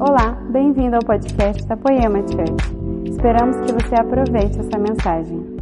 [0.00, 3.10] Olá, bem-vindo ao podcast da Poema Church.
[3.10, 5.58] Esperamos que você aproveite essa mensagem.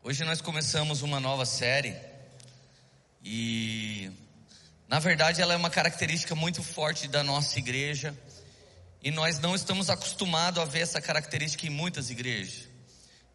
[0.00, 1.92] Hoje nós começamos uma nova série
[3.20, 4.12] e,
[4.88, 8.16] na verdade, ela é uma característica muito forte da nossa igreja
[9.02, 12.68] e nós não estamos acostumados a ver essa característica em muitas igrejas.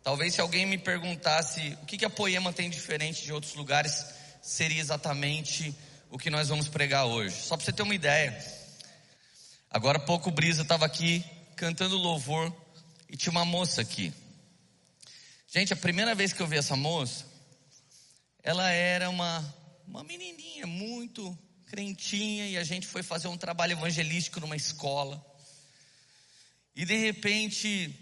[0.01, 4.05] Talvez se alguém me perguntasse o que, que a Poema tem diferente de outros lugares,
[4.41, 5.75] seria exatamente
[6.09, 7.35] o que nós vamos pregar hoje.
[7.35, 8.58] Só para você ter uma ideia.
[9.71, 11.23] Agora há pouco o Brisa estava aqui
[11.55, 12.51] cantando louvor
[13.07, 14.11] e tinha uma moça aqui.
[15.47, 17.23] Gente, a primeira vez que eu vi essa moça,
[18.41, 19.55] ela era uma,
[19.87, 21.37] uma menininha muito
[21.67, 25.23] crentinha e a gente foi fazer um trabalho evangelístico numa escola.
[26.75, 27.93] E de repente,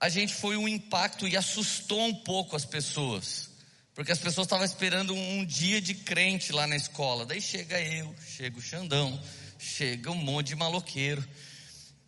[0.00, 3.50] a gente foi um impacto e assustou um pouco as pessoas.
[3.94, 7.26] Porque as pessoas estavam esperando um dia de crente lá na escola.
[7.26, 9.22] Daí chega eu, chega o Xandão,
[9.60, 11.26] chega um monte de maloqueiro.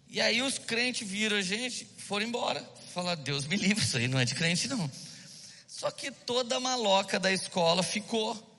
[0.09, 2.63] E aí os crentes viram a gente, foram embora.
[2.93, 4.91] Fala, Deus me livre, isso aí não é de crente não.
[5.69, 8.51] Só que toda a maloca da escola ficou.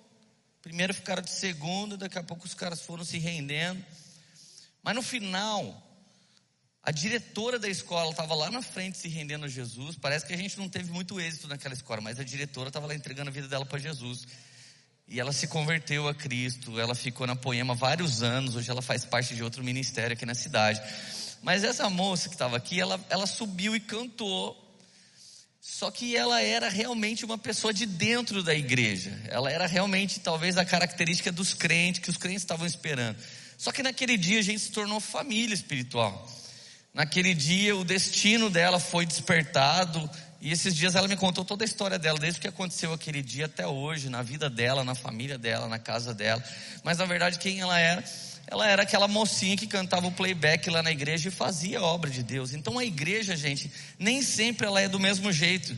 [0.61, 3.83] Primeiro ficaram de segundo, daqui a pouco os caras foram se rendendo.
[4.81, 5.81] Mas no final,
[6.81, 9.95] a diretora da escola estava lá na frente se rendendo a Jesus.
[9.95, 12.95] Parece que a gente não teve muito êxito naquela escola, mas a diretora estava lá
[12.95, 14.25] entregando a vida dela para Jesus.
[15.13, 19.05] E ela se converteu a Cristo, ela ficou na Poema vários anos, hoje ela faz
[19.05, 20.81] parte de outro ministério aqui na cidade.
[21.43, 24.57] Mas essa moça que estava aqui, ela, ela subiu e cantou.
[25.61, 29.21] Só que ela era realmente uma pessoa de dentro da igreja.
[29.29, 33.15] Ela era realmente, talvez, a característica dos crentes, que os crentes estavam esperando.
[33.55, 36.27] Só que naquele dia a gente se tornou família espiritual.
[36.91, 40.09] Naquele dia o destino dela foi despertado,
[40.43, 43.21] e esses dias ela me contou toda a história dela, desde o que aconteceu aquele
[43.21, 46.43] dia até hoje, na vida dela, na família dela, na casa dela.
[46.83, 48.03] Mas na verdade, quem ela era?
[48.45, 52.09] Ela era aquela mocinha que cantava o playback lá na igreja e fazia a obra
[52.09, 52.51] de Deus.
[52.51, 55.73] Então a igreja, gente, nem sempre ela é do mesmo jeito.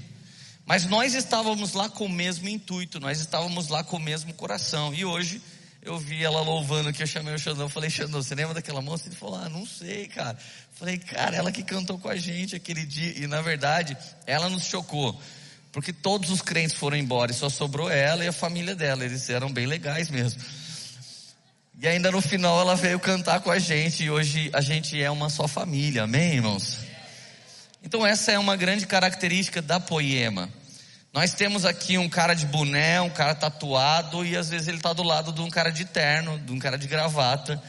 [0.66, 4.92] Mas nós estávamos lá com o mesmo intuito, nós estávamos lá com o mesmo coração.
[4.96, 5.40] E hoje
[5.86, 9.08] eu vi ela louvando que eu chamei o Xandão, falei, Xandão, você lembra daquela moça?
[9.08, 10.36] Ele falou, ah, não sei, cara.
[10.74, 13.14] Falei, cara, ela que cantou com a gente aquele dia.
[13.18, 13.96] E na verdade,
[14.26, 15.18] ela nos chocou.
[15.72, 19.06] Porque todos os crentes foram embora e só sobrou ela e a família dela.
[19.06, 20.42] Eles eram bem legais mesmo.
[21.80, 25.12] E ainda no final ela veio cantar com a gente e hoje a gente é
[25.12, 26.80] uma só família, amém, irmãos?
[27.84, 30.50] Então essa é uma grande característica da poema.
[31.16, 34.92] Nós temos aqui um cara de boné, um cara tatuado, e às vezes ele está
[34.92, 37.64] do lado de um cara de terno, de um cara de gravata.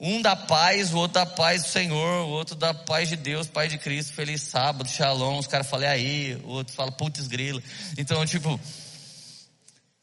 [0.00, 3.46] Um da paz, o outro da paz do Senhor, o outro da paz de Deus,
[3.46, 5.38] Pai de Cristo, feliz sábado, shalom.
[5.38, 7.62] Os caras falam, aí, o outro fala, putz grila.
[7.96, 8.58] Então, tipo,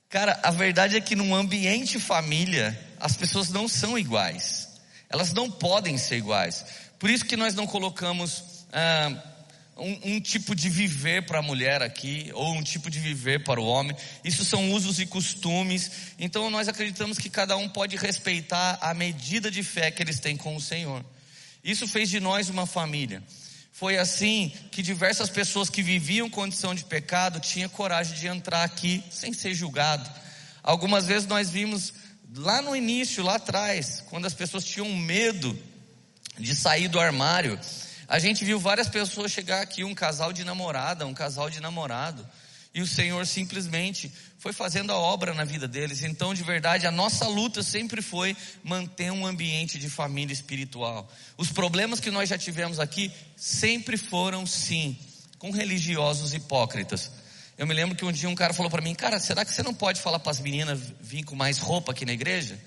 [0.08, 4.70] cara, a verdade é que num ambiente família, as pessoas não são iguais.
[5.10, 6.64] Elas não podem ser iguais.
[6.98, 8.42] Por isso que nós não colocamos
[8.72, 9.29] ah,
[9.80, 13.60] um, um tipo de viver para a mulher aqui, ou um tipo de viver para
[13.60, 13.96] o homem.
[14.24, 15.92] Isso são usos e costumes.
[16.18, 20.38] Então nós acreditamos que cada um pode respeitar a medida de fé que eles têm
[20.38, 21.04] com o Senhor.
[21.64, 23.24] Isso fez de nós uma família.
[23.72, 29.04] Foi assim que diversas pessoas que viviam condição de pecado tinham coragem de entrar aqui
[29.10, 30.10] sem ser julgado.
[30.62, 31.94] Algumas vezes nós vimos
[32.36, 35.58] lá no início, lá atrás, quando as pessoas tinham medo
[36.38, 37.60] de sair do armário,
[38.10, 42.28] a gente viu várias pessoas chegar aqui, um casal de namorada, um casal de namorado,
[42.74, 46.02] e o Senhor simplesmente foi fazendo a obra na vida deles.
[46.02, 51.08] Então, de verdade, a nossa luta sempre foi manter um ambiente de família espiritual.
[51.38, 54.98] Os problemas que nós já tivemos aqui sempre foram, sim,
[55.38, 57.12] com religiosos hipócritas.
[57.60, 59.62] Eu me lembro que um dia um cara falou para mim: Cara, será que você
[59.62, 62.60] não pode falar para as meninas vir com mais roupa aqui na igreja?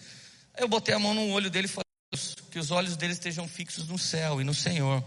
[0.54, 1.84] Aí eu botei a mão no olho dele e falei:
[2.50, 5.02] Que os olhos deles estejam fixos no céu e no Senhor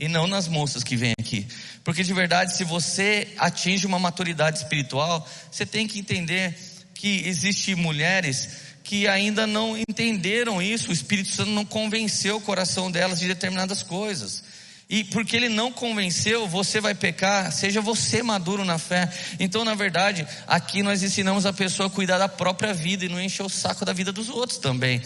[0.00, 1.46] e não nas moças que vêm aqui.
[1.84, 6.56] Porque de verdade, se você atinge uma maturidade espiritual, você tem que entender
[6.94, 8.48] que existem mulheres
[8.82, 13.82] que ainda não entenderam isso, o Espírito Santo não convenceu o coração delas de determinadas
[13.82, 14.42] coisas.
[14.88, 19.08] E porque ele não convenceu, você vai pecar, seja você maduro na fé.
[19.38, 23.20] Então, na verdade, aqui nós ensinamos a pessoa a cuidar da própria vida e não
[23.20, 25.00] encher o saco da vida dos outros também.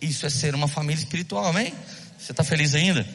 [0.00, 1.72] Isso é ser uma família espiritual, amém?
[2.18, 3.06] Você está feliz ainda?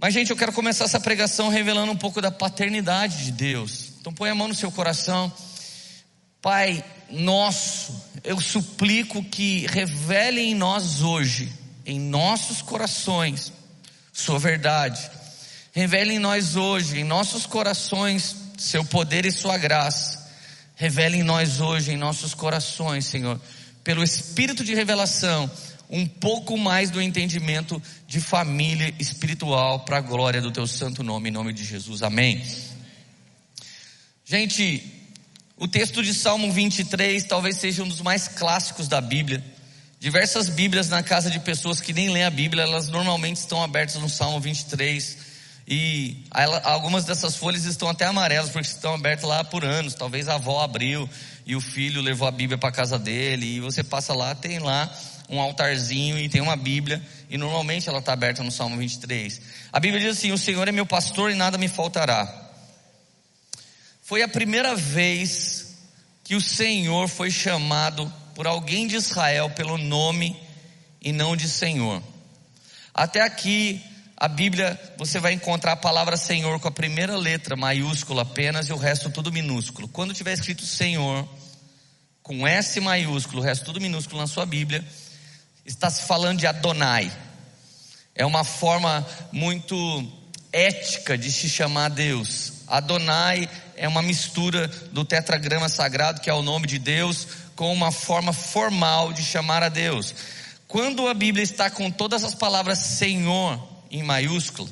[0.00, 3.92] Mas, gente, eu quero começar essa pregação revelando um pouco da paternidade de Deus.
[4.00, 5.30] Então, põe a mão no seu coração.
[6.40, 11.52] Pai nosso, eu suplico que revele em nós hoje,
[11.84, 13.52] em nossos corações,
[14.10, 15.10] Sua verdade.
[15.70, 20.30] Revele em nós hoje, em nossos corações, Seu poder e Sua graça.
[20.76, 23.38] Revele em nós hoje, em nossos corações, Senhor,
[23.84, 25.50] pelo Espírito de revelação,
[25.90, 31.28] um pouco mais do entendimento de família espiritual para a glória do teu santo nome,
[31.28, 32.02] em nome de Jesus.
[32.02, 32.40] Amém.
[34.24, 34.84] Gente,
[35.56, 39.44] o texto de Salmo 23 talvez seja um dos mais clássicos da Bíblia.
[39.98, 43.96] Diversas Bíblias na casa de pessoas que nem lêem a Bíblia, elas normalmente estão abertas
[43.96, 45.18] no Salmo 23.
[45.66, 46.24] E
[46.64, 49.94] algumas dessas folhas estão até amarelas, porque estão abertas lá por anos.
[49.94, 51.08] Talvez a avó abriu
[51.44, 53.56] e o filho levou a Bíblia para casa dele.
[53.56, 54.90] E você passa lá, tem lá
[55.30, 57.00] um altarzinho e tem uma Bíblia.
[57.28, 59.40] E normalmente ela está aberta no Salmo 23.
[59.72, 62.50] A Bíblia diz assim: O Senhor é meu pastor e nada me faltará.
[64.02, 65.76] Foi a primeira vez
[66.24, 70.36] que o Senhor foi chamado por alguém de Israel pelo nome
[71.00, 72.02] e não de Senhor.
[72.92, 73.80] Até aqui
[74.16, 78.72] a Bíblia, você vai encontrar a palavra Senhor com a primeira letra maiúscula apenas e
[78.72, 79.88] o resto tudo minúsculo.
[79.88, 81.26] Quando tiver escrito Senhor,
[82.22, 84.84] com S maiúsculo, o resto tudo minúsculo na sua Bíblia,
[85.64, 87.10] está se falando de Adonai.
[88.14, 89.76] É uma forma muito
[90.52, 92.52] ética de se chamar Deus.
[92.66, 97.26] Adonai é uma mistura do tetragrama sagrado, que é o nome de Deus,
[97.56, 100.14] com uma forma formal de chamar a Deus.
[100.68, 103.60] Quando a Bíblia está com todas as palavras Senhor
[103.90, 104.68] em maiúsculo,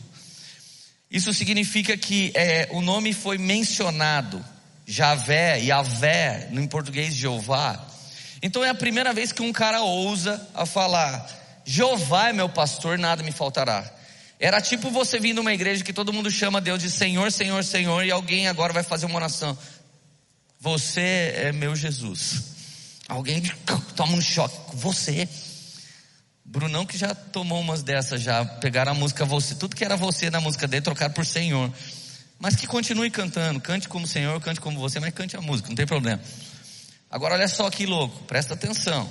[1.10, 4.44] isso significa que é, o nome foi mencionado,
[4.86, 7.84] Javé, Yavé, no em português Jeová.
[8.42, 11.26] Então é a primeira vez que um cara ousa a falar,
[11.64, 13.84] Jeová é meu pastor, nada me faltará.
[14.40, 18.04] Era tipo você vir numa igreja que todo mundo chama Deus de Senhor, Senhor, Senhor,
[18.04, 19.58] e alguém agora vai fazer uma oração.
[20.60, 22.42] Você é meu Jesus.
[23.08, 23.42] Alguém
[23.96, 24.76] toma um choque.
[24.76, 25.28] Você.
[26.44, 30.30] Brunão que já tomou umas dessas já, pegaram a música você, tudo que era você
[30.30, 31.70] na música dele, trocaram por Senhor.
[32.38, 35.76] Mas que continue cantando, cante como Senhor, cante como você, mas cante a música, não
[35.76, 36.22] tem problema.
[37.10, 39.10] Agora olha só que louco, presta atenção.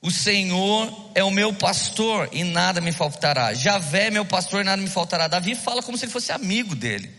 [0.00, 3.52] O Senhor é o meu pastor e nada me faltará.
[3.52, 5.26] Javé é meu pastor e nada me faltará.
[5.26, 7.10] Davi fala como se ele fosse amigo dele.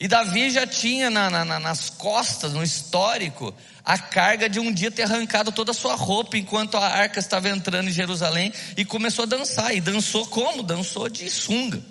[0.00, 3.54] E Davi já tinha na, na, nas costas, no histórico,
[3.84, 7.48] a carga de um dia ter arrancado toda a sua roupa enquanto a arca estava
[7.48, 9.74] entrando em Jerusalém e começou a dançar.
[9.74, 10.62] E dançou como?
[10.62, 11.82] Dançou de sunga.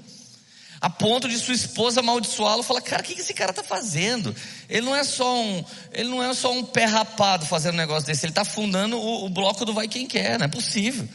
[0.80, 4.36] A ponto de sua esposa amaldiçoá-lo, falar: "Cara, o que esse cara está fazendo?
[4.70, 8.06] Ele não é só um, ele não é só um pé rapado fazendo um negócio
[8.06, 8.26] desse.
[8.26, 10.38] Ele está fundando o, o, bloco do vai quem quer.
[10.38, 11.08] Não é possível.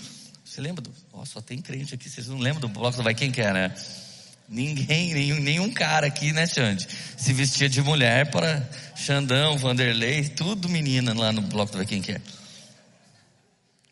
[0.45, 0.93] Você lembra do?
[1.13, 2.11] Oh, só tem crente aqui.
[2.11, 3.75] Vocês não lembram do bloco do vai quem quer, né?
[4.49, 6.87] Ninguém, nenhum, nenhum cara aqui, né, Xande?
[7.17, 12.03] Se vestia de mulher para Xandão, Vanderlei, tudo menina lá no bloco do Vai Quem
[12.03, 12.21] Quer.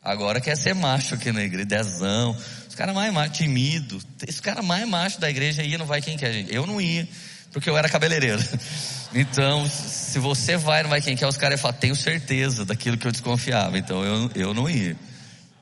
[0.02, 2.36] Agora quer ser macho aqui na igreja, dezão.
[2.68, 4.00] Os caras mais macho, timido.
[4.26, 6.54] Esse cara mais macho da igreja ia, não vai quem quer, gente.
[6.54, 7.06] Eu não ia,
[7.52, 8.42] porque eu era cabeleireiro.
[9.12, 12.96] Então, se você vai, não vai quem quer, os caras iam falar, tenho certeza daquilo
[12.96, 13.76] que eu desconfiava.
[13.76, 14.96] Então eu, eu não ia.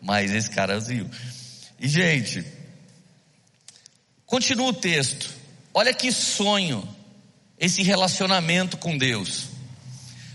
[0.02, 1.08] Mas esse cara iam.
[1.80, 2.44] E gente,
[4.28, 5.30] Continua o texto.
[5.72, 6.86] Olha que sonho
[7.58, 9.46] esse relacionamento com Deus.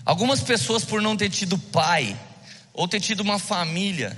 [0.03, 2.19] Algumas pessoas, por não ter tido pai,
[2.73, 4.17] ou ter tido uma família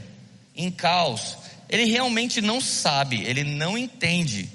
[0.56, 1.38] em caos,
[1.70, 4.50] ele realmente não sabe, ele não entende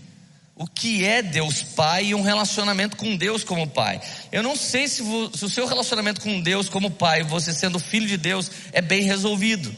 [0.56, 4.00] o que é Deus Pai e um relacionamento com Deus como Pai.
[4.30, 5.02] Eu não sei se,
[5.34, 9.02] se o seu relacionamento com Deus como Pai, você sendo filho de Deus, é bem
[9.02, 9.74] resolvido.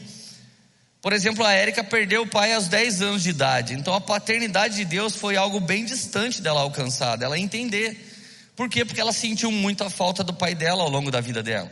[1.01, 3.73] Por exemplo, a Érica perdeu o pai aos 10 anos de idade.
[3.73, 8.13] Então a paternidade de Deus foi algo bem distante dela alcançar, dela entender.
[8.55, 8.85] Por quê?
[8.85, 11.69] Porque ela sentiu muito a falta do pai dela ao longo da vida dela.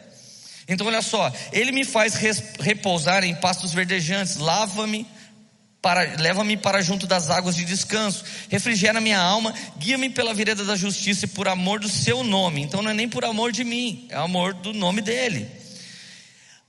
[0.71, 2.15] Então olha só, ele me faz
[2.59, 5.05] repousar em pastos verdejantes, lava-me
[6.19, 11.25] leva-me para junto das águas de descanso, refrigera minha alma, guia-me pela vereda da justiça
[11.25, 12.61] e por amor do seu nome.
[12.61, 15.60] Então não é nem por amor de mim, é amor do nome dele.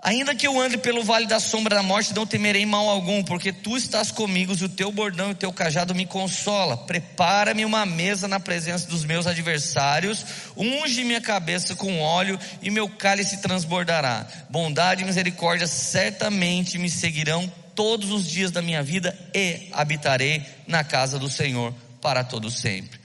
[0.05, 3.53] Ainda que eu ande pelo vale da sombra da morte, não temerei mal algum, porque
[3.53, 6.77] tu estás comigo, e o teu bordão e o teu cajado me consola.
[6.77, 12.89] Prepara-me uma mesa na presença dos meus adversários, unge minha cabeça com óleo e meu
[12.89, 14.27] cálice transbordará.
[14.51, 20.83] Bondade e misericórdia certamente me seguirão todos os dias da minha vida e habitarei na
[20.83, 23.02] casa do Senhor para todo sempre.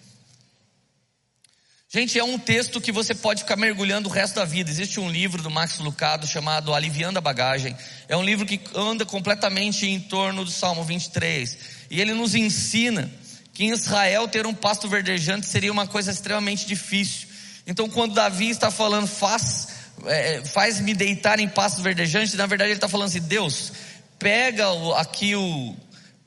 [1.89, 4.69] Gente, é um texto que você pode ficar mergulhando o resto da vida.
[4.69, 7.77] Existe um livro do Max Lucado chamado Aliviando a Bagagem.
[8.09, 11.57] É um livro que anda completamente em torno do Salmo 23.
[11.89, 13.09] E ele nos ensina
[13.53, 17.29] que em Israel ter um pasto verdejante seria uma coisa extremamente difícil.
[17.65, 19.69] Então, quando Davi está falando, faz,
[20.07, 23.71] é, faz-me deitar em pasto verdejante, na verdade ele está falando assim: Deus,
[24.19, 24.65] pega
[24.97, 25.73] aqui o,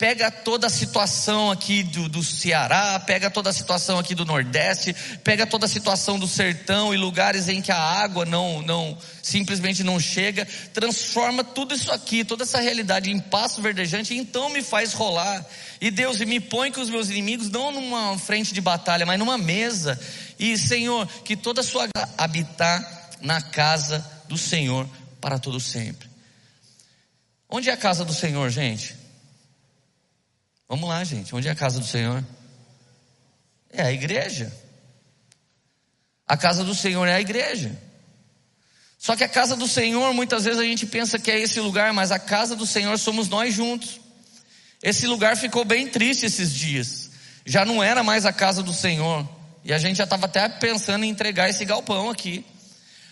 [0.00, 4.94] Pega toda a situação aqui do, do Ceará, pega toda a situação aqui do Nordeste,
[5.22, 9.84] pega toda a situação do sertão e lugares em que a água não, não simplesmente
[9.84, 14.62] não chega, transforma tudo isso aqui, toda essa realidade em passo verdejante, e então me
[14.62, 15.44] faz rolar.
[15.82, 19.36] E Deus me põe com os meus inimigos não numa frente de batalha, mas numa
[19.36, 20.00] mesa.
[20.38, 24.88] E Senhor, que toda a sua habitar na casa do Senhor
[25.20, 26.08] para todo sempre.
[27.50, 28.98] Onde é a casa do Senhor, gente?
[30.70, 31.34] Vamos lá, gente.
[31.34, 32.24] Onde é a casa do Senhor?
[33.72, 34.56] É a igreja.
[36.24, 37.76] A casa do Senhor é a igreja.
[38.96, 41.92] Só que a casa do Senhor, muitas vezes a gente pensa que é esse lugar,
[41.92, 44.00] mas a casa do Senhor somos nós juntos.
[44.80, 47.10] Esse lugar ficou bem triste esses dias.
[47.44, 49.28] Já não era mais a casa do Senhor.
[49.64, 52.46] E a gente já estava até pensando em entregar esse galpão aqui.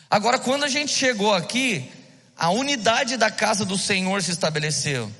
[0.08, 1.90] Agora, quando a gente chegou aqui,
[2.36, 5.12] a unidade da casa do Senhor se estabeleceu.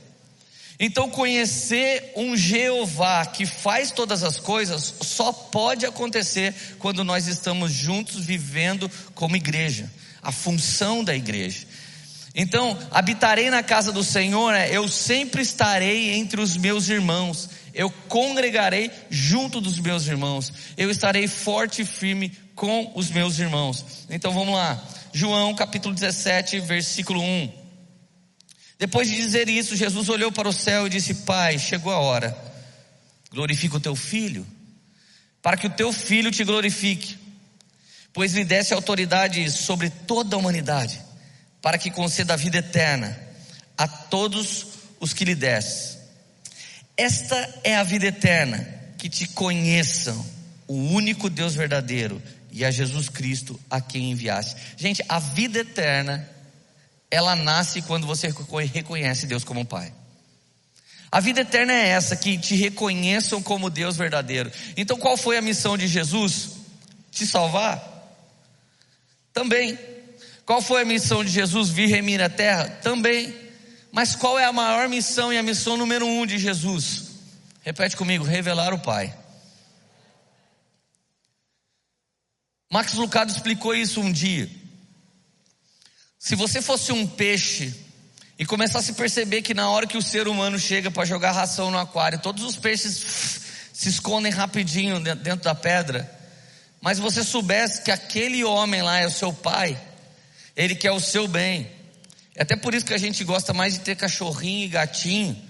[0.81, 7.73] Então, conhecer um Jeová que faz todas as coisas só pode acontecer quando nós estamos
[7.73, 9.91] juntos vivendo como igreja,
[10.23, 11.67] a função da igreja.
[12.33, 17.91] Então, habitarei na casa do Senhor, é, eu sempre estarei entre os meus irmãos, eu
[17.91, 23.85] congregarei junto dos meus irmãos, eu estarei forte e firme com os meus irmãos.
[24.09, 24.81] Então vamos lá,
[25.13, 27.58] João capítulo 17, versículo 1.
[28.79, 32.37] Depois de dizer isso, Jesus olhou para o céu e disse: Pai, chegou a hora,
[33.31, 34.47] glorifica o teu filho,
[35.43, 37.19] para que o teu filho te glorifique,
[38.13, 41.01] pois lhe desse autoridade sobre toda a humanidade,
[41.61, 43.19] para que conceda a vida eterna
[43.77, 44.67] a todos
[45.01, 45.99] os que lhe desse.
[46.97, 48.59] Esta é a vida eterna,
[48.97, 50.25] que te conheçam,
[50.67, 52.21] o único Deus verdadeiro
[52.51, 54.57] e a Jesus Cristo a quem enviaste.
[54.77, 56.29] Gente, a vida eterna
[57.11, 58.33] ela nasce quando você
[58.73, 59.93] reconhece Deus como Pai.
[61.11, 64.53] A vida eterna é essa, que te reconheçam como Deus verdadeiro.
[64.77, 66.51] Então qual foi a missão de Jesus?
[67.11, 67.83] Te salvar?
[69.33, 69.79] Também.
[70.45, 71.71] Qual foi a missão de Jesus?
[71.71, 72.69] Vir remir a terra?
[72.83, 73.35] Também.
[73.91, 77.09] Mas qual é a maior missão e a missão número um de Jesus?
[77.63, 79.15] Repete comigo: revelar o Pai.
[82.71, 84.51] Max Lucado explicou isso um dia.
[86.19, 87.73] Se você fosse um peixe
[88.39, 91.71] e começasse a perceber que na hora que o ser humano chega para jogar ração
[91.71, 93.41] no aquário, todos os peixes
[93.73, 96.13] se escondem rapidinho dentro da pedra,
[96.81, 99.81] mas você soubesse que aquele homem lá é o seu pai,
[100.57, 101.71] ele quer o seu bem.
[102.35, 105.41] É até por isso que a gente gosta mais de ter cachorrinho e gatinho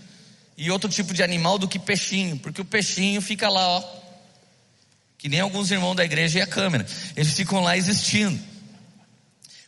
[0.56, 3.98] e outro tipo de animal do que peixinho, porque o peixinho fica lá, ó,
[5.16, 8.38] que nem alguns irmãos da igreja e a câmera, eles ficam lá existindo.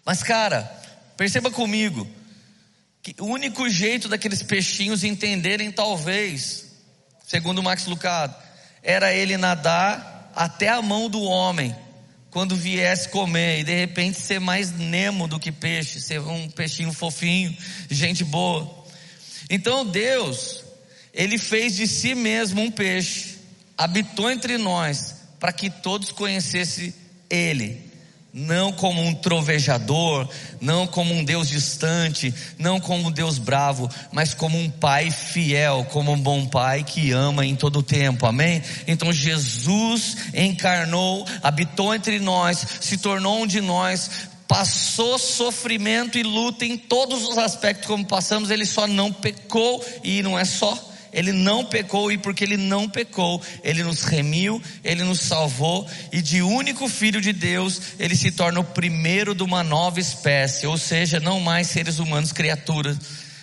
[0.04, 0.80] Mas cara,
[1.21, 2.09] Perceba comigo
[3.03, 6.79] que o único jeito daqueles peixinhos entenderem, talvez,
[7.27, 8.35] segundo Max Lucado,
[8.83, 11.77] era ele nadar até a mão do homem
[12.31, 16.91] quando viesse comer e de repente ser mais nemo do que peixe, ser um peixinho
[16.91, 17.55] fofinho,
[17.91, 18.87] gente boa.
[19.50, 20.65] Então Deus,
[21.12, 23.37] ele fez de si mesmo um peixe,
[23.77, 26.95] habitou entre nós para que todos conhecessem
[27.29, 27.90] ele
[28.33, 30.29] não como um trovejador,
[30.61, 35.87] não como um Deus distante, não como um Deus bravo, mas como um pai fiel,
[35.91, 38.63] como um bom pai que ama em todo o tempo, amém?
[38.87, 44.11] Então Jesus encarnou, habitou entre nós, se tornou um de nós,
[44.47, 50.23] passou sofrimento e luta em todos os aspectos como passamos, ele só não pecou e
[50.23, 55.02] não é só ele não pecou e porque ele não pecou, ele nos remiu, ele
[55.02, 59.62] nos salvou e de único filho de Deus, ele se torna o primeiro de uma
[59.62, 62.97] nova espécie, ou seja, não mais seres humanos criaturas,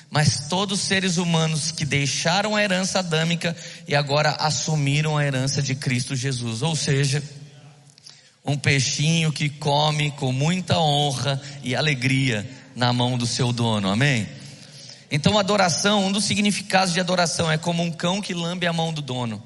[0.09, 3.55] mas todos seres humanos que deixaram a herança adâmica
[3.87, 7.21] e agora assumiram a herança de Cristo Jesus, ou seja,
[8.45, 13.89] um peixinho que come com muita honra e alegria na mão do seu dono.
[13.89, 14.25] Amém.
[15.09, 18.91] Então, adoração, um dos significados de adoração é como um cão que lambe a mão
[18.91, 19.41] do dono.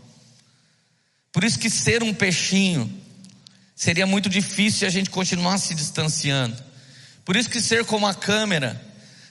[1.32, 2.92] Por isso que ser um peixinho
[3.76, 6.56] seria muito difícil se a gente continuar se distanciando.
[7.24, 8.80] Por isso que ser como a câmera,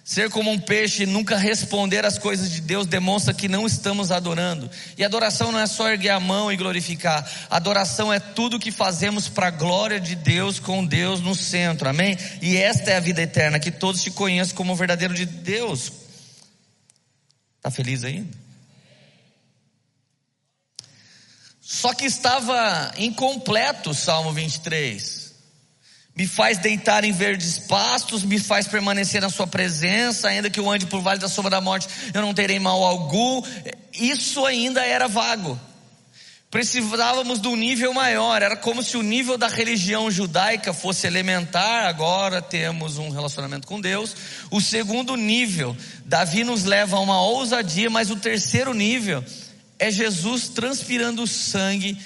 [0.02, 4.10] ser como um peixe e nunca responder às coisas de Deus demonstra que não estamos
[4.10, 4.70] adorando.
[4.96, 7.28] E adoração não é só erguer a mão e glorificar.
[7.50, 11.88] Adoração é tudo que fazemos para a glória de Deus com Deus no centro.
[11.88, 12.16] Amém?
[12.40, 15.92] E esta é a vida eterna, que todos te conheçam como verdadeiro de Deus,
[17.60, 18.34] Está feliz ainda?
[21.60, 25.30] Só que estava incompleto o Salmo 23.
[26.16, 30.68] me faz deitar em verdes pastos, me faz permanecer na sua presença, ainda que eu
[30.70, 33.42] ande por vale da sombra da morte, eu não terei mal algum.
[33.92, 35.60] Isso ainda era vago.
[36.50, 41.86] Precisávamos de um nível maior, era como se o nível da religião judaica fosse elementar,
[41.86, 44.16] agora temos um relacionamento com Deus.
[44.50, 49.24] O segundo nível, Davi nos leva a uma ousadia, mas o terceiro nível
[49.78, 51.96] é Jesus transpirando sangue,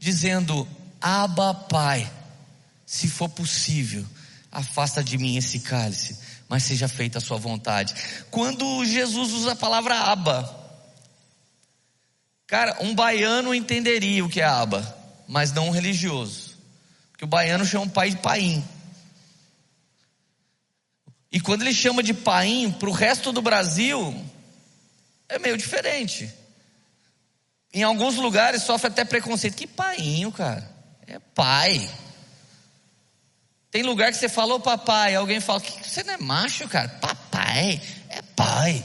[0.00, 0.66] dizendo:
[0.98, 2.10] Abba, Pai
[2.92, 4.04] se for possível,
[4.50, 7.94] afasta de mim esse cálice, mas seja feita a sua vontade.
[8.30, 10.61] Quando Jesus usa a palavra aba,
[12.46, 14.96] cara, um baiano entenderia o que é aba,
[15.26, 16.56] mas não um religioso,
[17.10, 18.64] porque o baiano chama o pai de paim.
[21.30, 24.14] E quando ele chama de paim, para o resto do Brasil,
[25.28, 26.30] é meio diferente.
[27.72, 29.56] Em alguns lugares sofre até preconceito.
[29.56, 30.70] Que painho, cara?
[31.06, 31.88] É pai.
[33.70, 36.88] Tem lugar que você falou papai, alguém fala que você não é macho, cara.
[37.00, 37.80] Papai
[38.10, 38.84] é pai.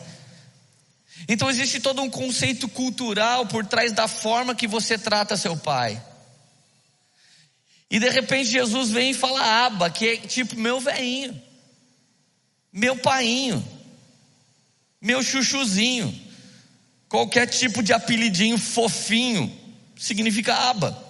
[1.27, 6.01] Então existe todo um conceito cultural por trás da forma que você trata seu pai.
[7.89, 11.41] E de repente Jesus vem e fala aba, que é tipo meu veinho,
[12.71, 13.65] meu painho,
[15.01, 16.27] meu chuchuzinho.
[17.07, 19.49] Qualquer tipo de apelidinho fofinho
[19.95, 21.07] significa aba.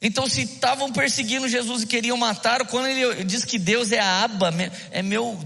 [0.00, 4.22] Então, se estavam perseguindo Jesus e queriam matar, quando ele diz que Deus é a
[4.22, 4.54] aba,
[4.92, 5.36] é meu,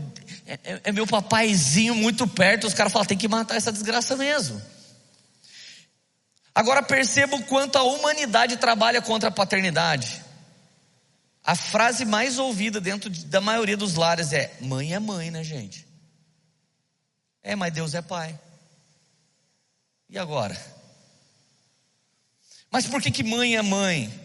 [0.46, 4.60] é, é meu papaizinho muito perto, os caras falam, tem que matar essa desgraça mesmo.
[6.54, 10.22] Agora perceba o quanto a humanidade trabalha contra a paternidade.
[11.44, 15.86] A frase mais ouvida dentro da maioria dos lares é: mãe é mãe, né, gente?
[17.42, 18.38] É, mas Deus é pai.
[20.08, 20.56] E agora?
[22.70, 24.21] Mas por que, que mãe é mãe?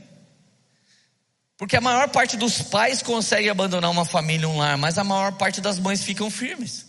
[1.58, 5.34] Porque a maior parte dos pais consegue abandonar uma família, um lar, mas a maior
[5.34, 6.86] parte das mães ficam firmes.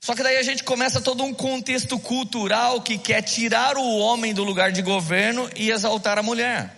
[0.00, 4.32] Só que daí a gente começa todo um contexto cultural que quer tirar o homem
[4.32, 6.74] do lugar de governo e exaltar a mulher.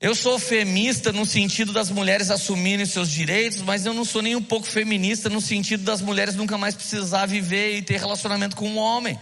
[0.00, 4.36] Eu sou feminista no sentido das mulheres assumirem seus direitos, mas eu não sou nem
[4.36, 8.68] um pouco feminista no sentido das mulheres nunca mais precisar viver e ter relacionamento com
[8.68, 9.18] um homem.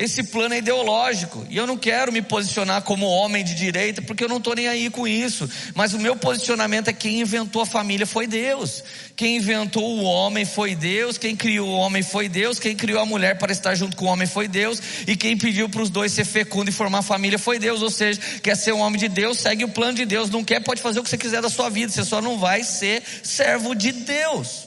[0.00, 4.24] Esse plano é ideológico e eu não quero me posicionar como homem de direita porque
[4.24, 5.46] eu não estou nem aí com isso.
[5.74, 8.82] Mas o meu posicionamento é quem inventou a família foi Deus.
[9.14, 11.18] Quem inventou o homem foi Deus.
[11.18, 12.58] Quem criou o homem foi Deus.
[12.58, 14.80] Quem criou a mulher para estar junto com o homem foi Deus.
[15.06, 17.82] E quem pediu para os dois ser fecundo e formar família foi Deus.
[17.82, 20.30] Ou seja, quer ser um homem de Deus, segue o plano de Deus.
[20.30, 21.92] Não quer, pode fazer o que você quiser da sua vida.
[21.92, 24.66] Você só não vai ser servo de Deus.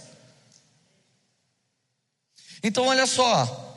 [2.63, 3.72] Então, olha só.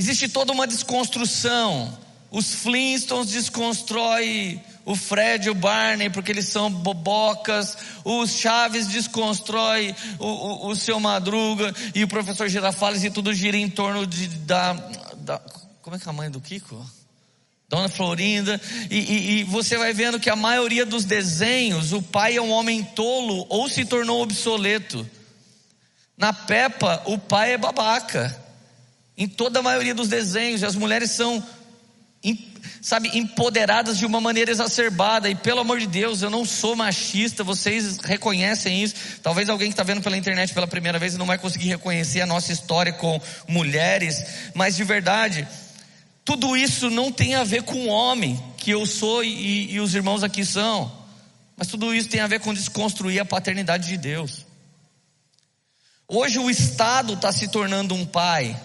[0.00, 1.94] Existe toda uma desconstrução.
[2.30, 7.76] Os Flintstones desconstrói o Fred e o Barney porque eles são bobocas.
[8.02, 13.58] Os Chaves desconstrói o, o, o seu Madruga e o professor Girafales e tudo gira
[13.58, 14.72] em torno de, da,
[15.18, 15.38] da
[15.82, 16.82] como é que é a mãe do Kiko?
[17.68, 18.58] Dona Florinda,
[18.90, 22.50] e, e, e, você vai vendo que a maioria dos desenhos, o pai é um
[22.50, 25.06] homem tolo ou se tornou obsoleto.
[26.16, 28.49] Na Peppa, o pai é babaca.
[29.20, 31.46] Em toda a maioria dos desenhos, as mulheres são,
[32.80, 35.28] sabe, empoderadas de uma maneira exacerbada.
[35.28, 38.94] E pelo amor de Deus, eu não sou machista, vocês reconhecem isso.
[39.22, 42.26] Talvez alguém que está vendo pela internet pela primeira vez não vai conseguir reconhecer a
[42.26, 45.46] nossa história com mulheres, mas de verdade,
[46.24, 49.94] tudo isso não tem a ver com o homem que eu sou e, e os
[49.94, 50.90] irmãos aqui são,
[51.58, 54.46] mas tudo isso tem a ver com desconstruir a paternidade de Deus.
[56.08, 58.58] Hoje o Estado está se tornando um pai.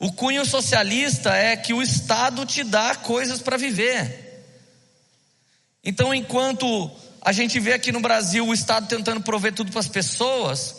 [0.00, 4.42] O cunho socialista é que o Estado te dá coisas para viver.
[5.84, 9.88] Então, enquanto a gente vê aqui no Brasil o Estado tentando prover tudo para as
[9.88, 10.74] pessoas,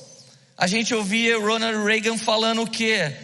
[0.57, 3.15] a gente ouvia Ronald Reagan falando que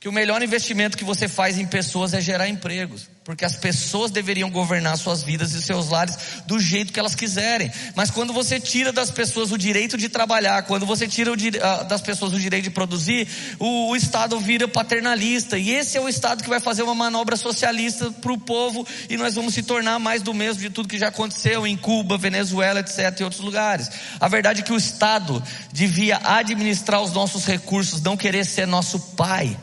[0.00, 4.10] que o melhor investimento que você faz em pessoas é gerar empregos, porque as pessoas
[4.10, 6.16] deveriam governar suas vidas e seus lares
[6.46, 7.70] do jeito que elas quiserem.
[7.94, 11.36] Mas quando você tira das pessoas o direito de trabalhar, quando você tira o,
[11.84, 13.28] das pessoas o direito de produzir,
[13.60, 15.56] o, o Estado vira paternalista.
[15.56, 19.16] E esse é o Estado que vai fazer uma manobra socialista para o povo e
[19.16, 22.80] nós vamos se tornar mais do mesmo de tudo que já aconteceu em Cuba, Venezuela,
[22.80, 23.20] etc.
[23.20, 23.88] e outros lugares.
[24.18, 25.40] A verdade é que o Estado
[25.72, 29.56] devia administrar os nossos recursos, não querer ser nosso pai.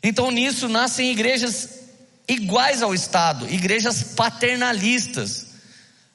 [0.00, 1.87] Então nisso nascem igrejas
[2.28, 5.46] iguais ao Estado, igrejas paternalistas,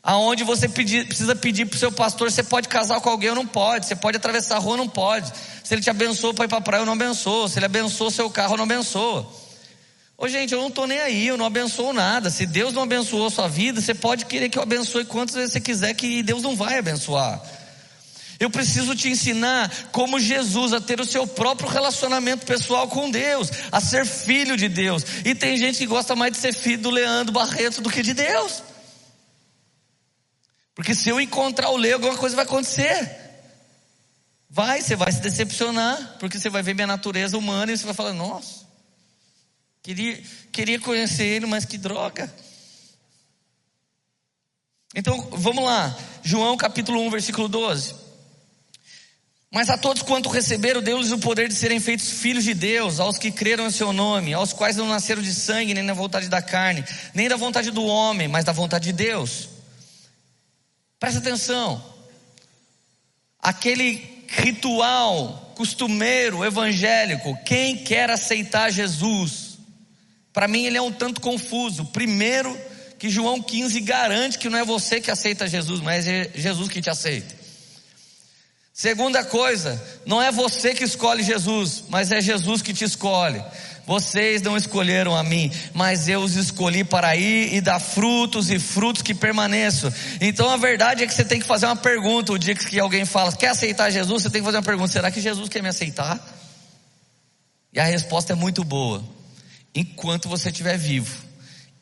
[0.02, 3.36] aonde você pedir, precisa pedir para o seu pastor, você pode casar com alguém ou
[3.36, 5.32] não pode, você pode atravessar a rua ou não pode,
[5.63, 8.12] se ele te abençoa para ir para a praia ou não abençoa, se ele abençoa
[8.12, 9.43] seu carro ou não abençoa.
[10.15, 12.30] Ô gente, eu não estou nem aí, eu não abençoo nada.
[12.30, 15.52] Se Deus não abençoou a sua vida, você pode querer que eu abençoe quantas vezes
[15.52, 17.41] você quiser, que Deus não vai abençoar.
[18.39, 23.50] Eu preciso te ensinar como Jesus a ter o seu próprio relacionamento pessoal com Deus,
[23.72, 25.04] a ser filho de Deus.
[25.24, 28.13] E tem gente que gosta mais de ser filho do Leandro Barreto do que de
[28.13, 28.63] Deus.
[30.76, 33.24] Porque se eu encontrar o Leo, alguma coisa vai acontecer.
[34.50, 37.93] Vai, você vai se decepcionar, porque você vai ver minha natureza humana e você vai
[37.93, 38.67] falar: nossa,
[39.82, 42.32] queria, queria conhecer ele, mas que droga.
[44.96, 48.03] Então, vamos lá, João capítulo 1, versículo 12.
[49.54, 53.20] Mas a todos quanto receberam, deu-lhes o poder de serem feitos filhos de Deus, aos
[53.20, 56.42] que creram em seu nome, aos quais não nasceram de sangue, nem da vontade da
[56.42, 59.48] carne, nem da vontade do homem, mas da vontade de Deus.
[61.00, 61.86] Presta atenção.
[63.39, 69.60] Aquele ritual costumeiro evangélico, quem quer aceitar Jesus,
[70.34, 71.86] para mim ele é um tanto confuso.
[71.86, 72.60] Primeiro,
[72.98, 76.82] que João 15 garante que não é você que aceita Jesus, mas é Jesus que
[76.82, 77.42] te aceita.
[78.74, 83.40] Segunda coisa, não é você que escolhe Jesus, mas é Jesus que te escolhe.
[83.86, 88.58] Vocês não escolheram a mim, mas eu os escolhi para ir e dar frutos e
[88.58, 89.94] frutos que permaneçam.
[90.20, 92.34] Então a verdade é que você tem que fazer uma pergunta.
[92.34, 94.24] O dia que alguém fala, quer aceitar Jesus?
[94.24, 96.20] Você tem que fazer uma pergunta: será que Jesus quer me aceitar?
[97.72, 99.04] E a resposta é muito boa.
[99.76, 101.16] Enquanto você estiver vivo,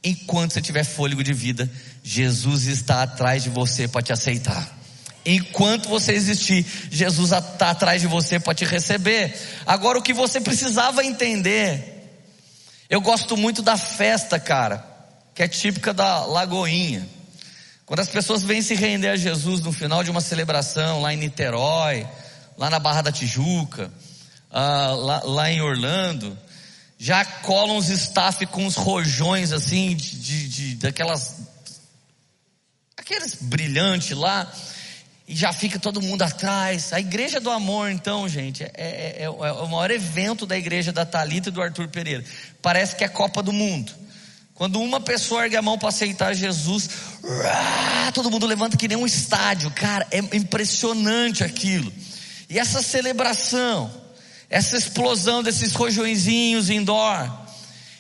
[0.03, 1.71] enquanto você tiver fôlego de vida,
[2.03, 4.80] Jesus está atrás de você para te aceitar.
[5.25, 9.37] Enquanto você existir, Jesus está atrás de você para te receber.
[9.65, 12.09] Agora, o que você precisava entender,
[12.89, 14.83] eu gosto muito da festa, cara,
[15.35, 17.07] que é típica da Lagoinha.
[17.85, 21.17] Quando as pessoas vêm se render a Jesus no final de uma celebração lá em
[21.17, 22.07] Niterói,
[22.57, 23.91] lá na Barra da Tijuca,
[24.49, 26.37] uh, lá, lá, em Orlando,
[26.97, 31.35] já colam os staff com os rojões assim, de, de, de daquelas,
[32.97, 34.51] aqueles brilhantes lá
[35.31, 36.91] e já fica todo mundo atrás.
[36.91, 40.91] A igreja do amor, então, gente, é, é, é, é o maior evento da igreja
[40.91, 42.21] da Talita e do Arthur Pereira.
[42.61, 43.93] Parece que é Copa do Mundo.
[44.53, 46.89] Quando uma pessoa ergue a mão para aceitar Jesus,
[48.13, 49.71] todo mundo levanta que nem um estádio.
[49.71, 51.91] Cara, é impressionante aquilo.
[52.49, 53.89] E essa celebração,
[54.49, 57.31] essa explosão desses rojõezinhos indoor,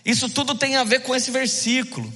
[0.03, 2.13] isso tudo tem a ver com esse versículo.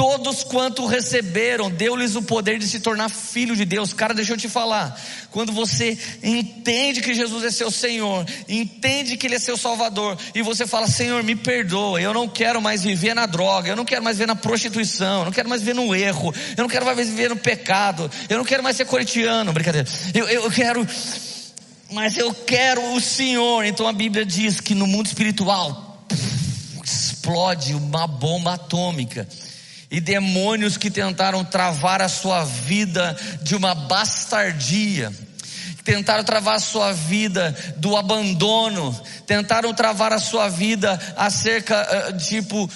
[0.00, 3.92] Todos quanto receberam, deu-lhes o poder de se tornar filho de Deus.
[3.92, 4.98] Cara, deixa eu te falar.
[5.30, 10.40] Quando você entende que Jesus é seu Senhor, entende que Ele é seu Salvador, e
[10.40, 14.02] você fala: Senhor, me perdoa, eu não quero mais viver na droga, eu não quero
[14.02, 17.06] mais viver na prostituição, eu não quero mais viver no erro, eu não quero mais
[17.06, 19.86] viver no pecado, eu não quero mais ser corintiano, brincadeira.
[20.14, 20.88] Eu, eu quero,
[21.90, 23.66] mas eu quero o Senhor.
[23.66, 26.06] Então a Bíblia diz que no mundo espiritual
[26.82, 29.28] explode uma bomba atômica
[29.90, 35.12] e demônios que tentaram travar a sua vida de uma bastardia,
[35.84, 38.92] tentaram travar a sua vida do abandono,
[39.26, 42.70] tentaram travar a sua vida acerca, eh, tipo,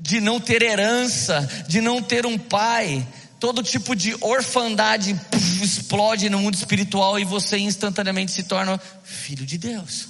[0.00, 3.06] de não ter herança, de não ter um pai,
[3.38, 5.20] todo tipo de orfandade
[5.62, 10.08] explode no mundo espiritual e você instantaneamente se torna filho de Deus.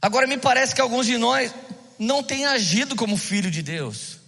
[0.00, 1.52] Agora me parece que alguns de nós
[1.98, 4.19] não têm agido como filho de Deus.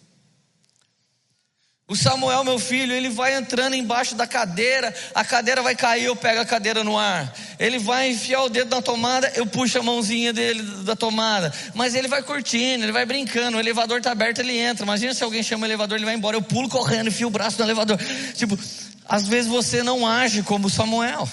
[1.89, 6.17] O Samuel, meu filho, ele vai entrando embaixo da cadeira, a cadeira vai cair, eu
[6.17, 7.35] pego a cadeira no ar.
[7.59, 11.53] Ele vai enfiar o dedo na tomada, eu puxo a mãozinha dele da tomada.
[11.75, 14.85] Mas ele vai curtindo, ele vai brincando, o elevador está aberto, ele entra.
[14.85, 16.37] Imagina se alguém chama o elevador, ele vai embora.
[16.37, 17.99] Eu pulo correndo, enfio o braço no elevador.
[18.35, 18.59] Tipo,
[19.07, 21.29] às vezes você não age como Samuel.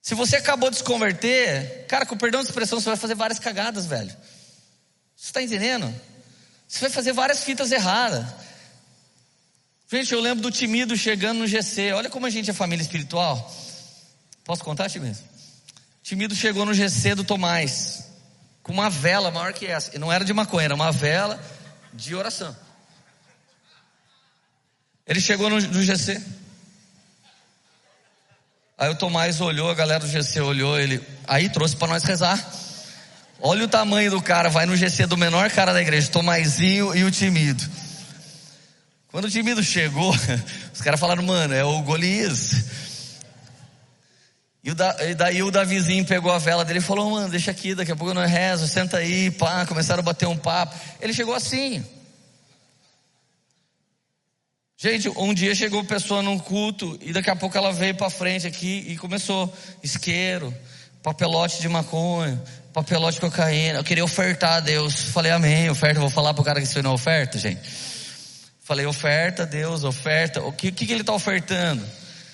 [0.00, 3.38] Se você acabou de se converter, cara, com perdão de expressão, você vai fazer várias
[3.38, 4.10] cagadas, velho.
[5.14, 5.94] Você está entendendo?
[6.72, 8.26] Você vai fazer várias fitas erradas.
[9.90, 11.92] Gente, eu lembro do Timido chegando no GC.
[11.92, 13.54] Olha como a gente é família espiritual.
[14.42, 15.18] Posso contar, Timido?
[16.02, 18.06] Timido chegou no GC do Tomás
[18.62, 19.94] com uma vela maior que essa.
[19.94, 21.38] E não era de maconha, era uma vela
[21.92, 22.56] de oração.
[25.06, 26.22] Ele chegou no, no GC.
[28.78, 32.42] Aí o Tomás olhou, a galera do GC olhou, ele aí trouxe para nós rezar.
[33.44, 37.02] Olha o tamanho do cara, vai no GC do menor cara da igreja, Tomaizinho e
[37.02, 37.68] o Timido.
[39.08, 40.14] Quando o Timido chegou,
[40.72, 42.52] os caras falaram, mano, é o Golias.
[44.62, 47.90] E, e, daí o Davizinho pegou a vela dele e falou, mano, deixa aqui, daqui
[47.90, 50.76] a pouco eu não rezo, senta aí, pá, começaram a bater um papo.
[51.00, 51.84] Ele chegou assim.
[54.76, 58.46] Gente, um dia chegou pessoa num culto e daqui a pouco ela veio para frente
[58.46, 59.52] aqui e começou
[59.82, 60.54] isqueiro,
[61.02, 62.40] papelote de maconha,
[62.72, 63.78] papelote de cocaína.
[63.78, 64.94] Eu queria ofertar a Deus.
[64.94, 66.00] Falei, amém, oferta.
[66.00, 67.60] Vou falar pro cara que isso é oferta, gente.
[68.62, 70.42] Falei, oferta, Deus, oferta.
[70.42, 71.84] O que, que, que ele está ofertando?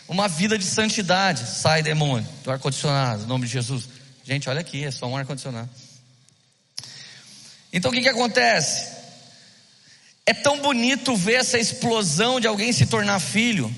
[0.07, 1.45] Uma vida de santidade.
[1.45, 3.89] Sai, demônio, do ar-condicionado, em nome de Jesus.
[4.25, 5.69] Gente, olha aqui, é só um ar-condicionado.
[7.73, 8.97] Então o que, que acontece?
[10.25, 13.75] É tão bonito ver essa explosão de alguém se tornar filho.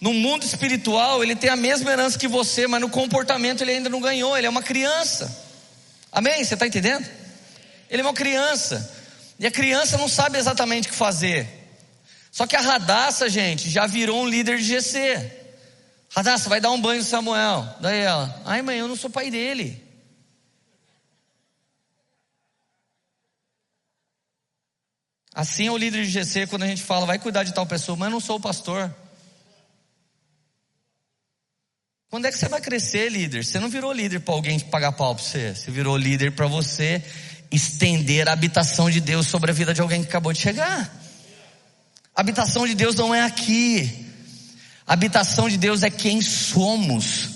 [0.00, 3.90] No mundo espiritual, ele tem a mesma herança que você, mas no comportamento ele ainda
[3.90, 5.49] não ganhou, ele é uma criança.
[6.12, 6.44] Amém?
[6.44, 7.08] Você está entendendo?
[7.88, 8.96] Ele é uma criança.
[9.38, 11.48] E a criança não sabe exatamente o que fazer.
[12.30, 15.32] Só que a Radassa, gente, já virou um líder de GC.
[16.10, 17.66] Radassa, vai dar um banho no Samuel.
[17.80, 19.82] Daí ela, ai mãe, eu não sou pai dele.
[25.32, 27.96] Assim é o líder de GC quando a gente fala, vai cuidar de tal pessoa,
[27.96, 28.94] mas eu não sou o pastor.
[32.10, 33.44] Quando é que você vai crescer, líder?
[33.44, 35.54] Você não virou líder para alguém pagar pau para você.
[35.54, 37.00] Você virou líder para você
[37.52, 40.92] estender a habitação de Deus sobre a vida de alguém que acabou de chegar.
[42.12, 44.06] A habitação de Deus não é aqui.
[44.84, 47.28] A habitação de Deus é quem somos.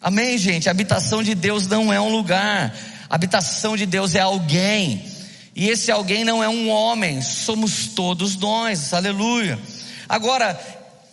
[0.00, 0.68] Amém, gente?
[0.68, 2.76] A habitação de Deus não é um lugar.
[3.08, 5.04] A habitação de Deus é alguém.
[5.54, 8.92] E esse alguém não é um homem, somos todos nós.
[8.92, 9.56] Aleluia.
[10.08, 10.58] Agora,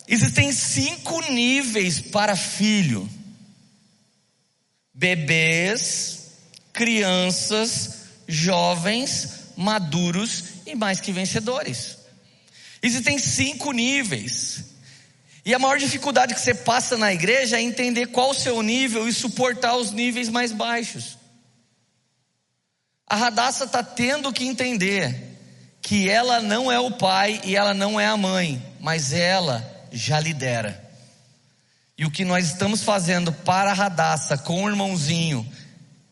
[0.08, 3.06] Existem cinco níveis para filho:
[4.94, 6.30] bebês,
[6.72, 11.98] crianças, jovens, maduros e mais que vencedores.
[12.82, 14.64] Existem cinco níveis.
[15.44, 19.06] E a maior dificuldade que você passa na igreja é entender qual o seu nível
[19.06, 21.18] e suportar os níveis mais baixos.
[23.06, 25.38] A Radassa está tendo que entender
[25.82, 30.20] que ela não é o pai e ela não é a mãe, mas ela já
[30.20, 30.88] lidera.
[31.96, 35.46] E o que nós estamos fazendo para a Radassa com o irmãozinho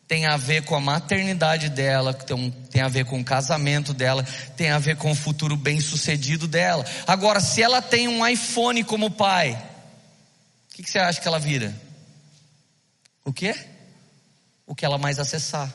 [0.07, 4.23] tem a ver com a maternidade dela, tem, tem a ver com o casamento dela,
[4.55, 6.85] tem a ver com o futuro bem sucedido dela.
[7.05, 11.39] Agora, se ela tem um iPhone como pai, o que, que você acha que ela
[11.39, 11.75] vira?
[13.25, 13.53] O quê?
[14.65, 15.73] O que ela mais acessar.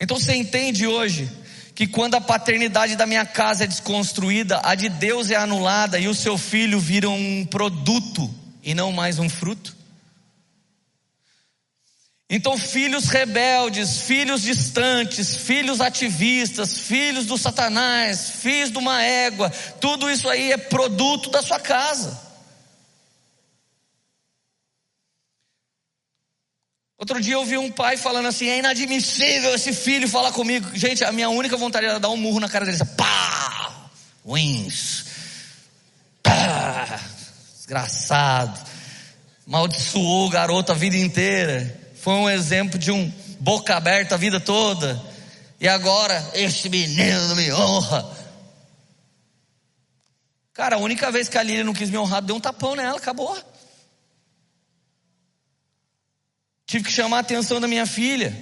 [0.00, 1.30] Então você entende hoje
[1.74, 6.06] que quando a paternidade da minha casa é desconstruída, a de Deus é anulada e
[6.06, 8.32] o seu filho vira um produto
[8.62, 9.74] e não mais um fruto?
[12.30, 20.10] Então, filhos rebeldes, filhos distantes, filhos ativistas, filhos do Satanás, filhos de uma égua, tudo
[20.10, 22.23] isso aí é produto da sua casa.
[26.96, 30.68] Outro dia eu vi um pai falando assim: é inadmissível esse filho falar comigo.
[30.74, 32.78] Gente, a minha única vontade era dar um murro na cara dele.
[32.96, 33.90] Pá!
[34.24, 35.04] Wins.
[36.22, 37.00] Pá!
[37.56, 38.60] Desgraçado.
[39.46, 41.80] Maldiçoou o garoto a vida inteira.
[41.96, 45.00] Foi um exemplo de um boca aberta a vida toda.
[45.60, 48.06] E agora, este menino não me honra.
[50.52, 52.96] Cara, a única vez que a Lília não quis me honrar, deu um tapão nela,
[52.96, 53.36] acabou.
[56.66, 58.34] Tive que chamar a atenção da minha filha.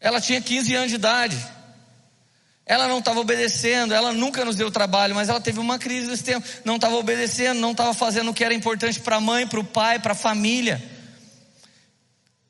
[0.00, 1.36] Ela tinha 15 anos de idade.
[2.64, 6.24] Ela não estava obedecendo, ela nunca nos deu trabalho, mas ela teve uma crise desse
[6.24, 6.46] tempo.
[6.64, 9.64] Não estava obedecendo, não estava fazendo o que era importante para a mãe, para o
[9.64, 10.82] pai, para a família.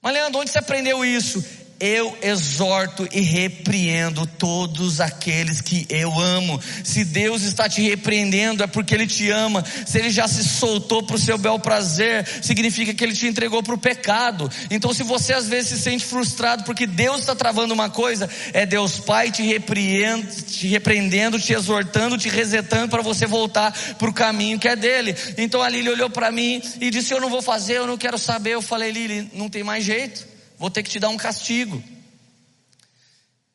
[0.01, 1.45] Mas Leandro, onde você aprendeu isso?
[1.79, 6.61] Eu exorto e repreendo todos aqueles que eu amo.
[6.83, 9.65] Se Deus está te repreendendo, é porque Ele te ama.
[9.87, 13.63] Se Ele já se soltou para o seu bel prazer, significa que Ele te entregou
[13.63, 14.51] para o pecado.
[14.71, 18.65] Então, se você às vezes se sente frustrado porque Deus está travando uma coisa, é
[18.65, 24.15] Deus Pai te repreendendo, te repreendendo, te exortando, te resetando para você voltar para o
[24.15, 25.15] caminho que é dele.
[25.37, 28.19] Então a Lili olhou para mim e disse: Eu não vou fazer, eu não quero
[28.19, 28.55] saber.
[28.55, 31.83] Eu falei: Lili, não tem mais jeito vou ter que te dar um castigo.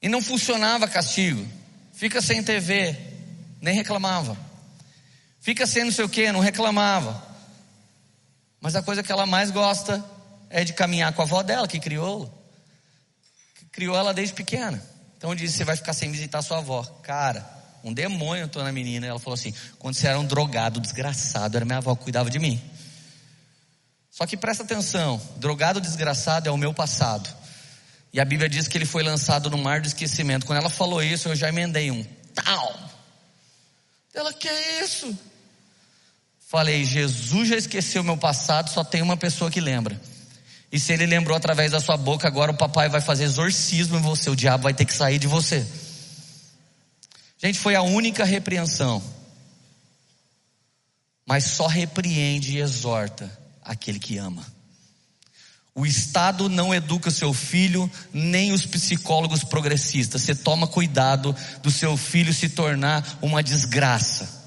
[0.01, 1.47] E não funcionava castigo.
[1.93, 2.97] Fica sem TV,
[3.61, 4.37] nem reclamava.
[5.39, 7.29] Fica sem não sei o que, não reclamava.
[8.59, 10.03] Mas a coisa que ela mais gosta
[10.49, 12.31] é de caminhar com a avó dela, que criou.
[13.55, 14.81] Que criou ela desde pequena.
[15.17, 16.83] Então disse: Você vai ficar sem visitar sua avó.
[17.03, 17.47] Cara,
[17.83, 19.07] um demônio entrou na menina.
[19.07, 22.37] Ela falou assim: Quando você era um drogado, desgraçado, era minha avó que cuidava de
[22.39, 22.61] mim.
[24.11, 27.33] Só que presta atenção: drogado desgraçado é o meu passado.
[28.13, 30.45] E a Bíblia diz que ele foi lançado no mar do esquecimento.
[30.45, 32.03] Quando ela falou isso, eu já emendei um
[32.35, 32.77] tal.
[34.13, 35.17] Ela, que é isso?
[36.41, 39.99] Falei, Jesus já esqueceu meu passado, só tem uma pessoa que lembra.
[40.69, 44.01] E se ele lembrou através da sua boca, agora o papai vai fazer exorcismo em
[44.01, 45.65] você, o diabo vai ter que sair de você.
[47.37, 49.01] Gente, foi a única repreensão.
[51.25, 54.45] Mas só repreende e exorta aquele que ama.
[55.73, 60.21] O Estado não educa seu filho, nem os psicólogos progressistas.
[60.21, 64.40] Você toma cuidado do seu filho se tornar uma desgraça.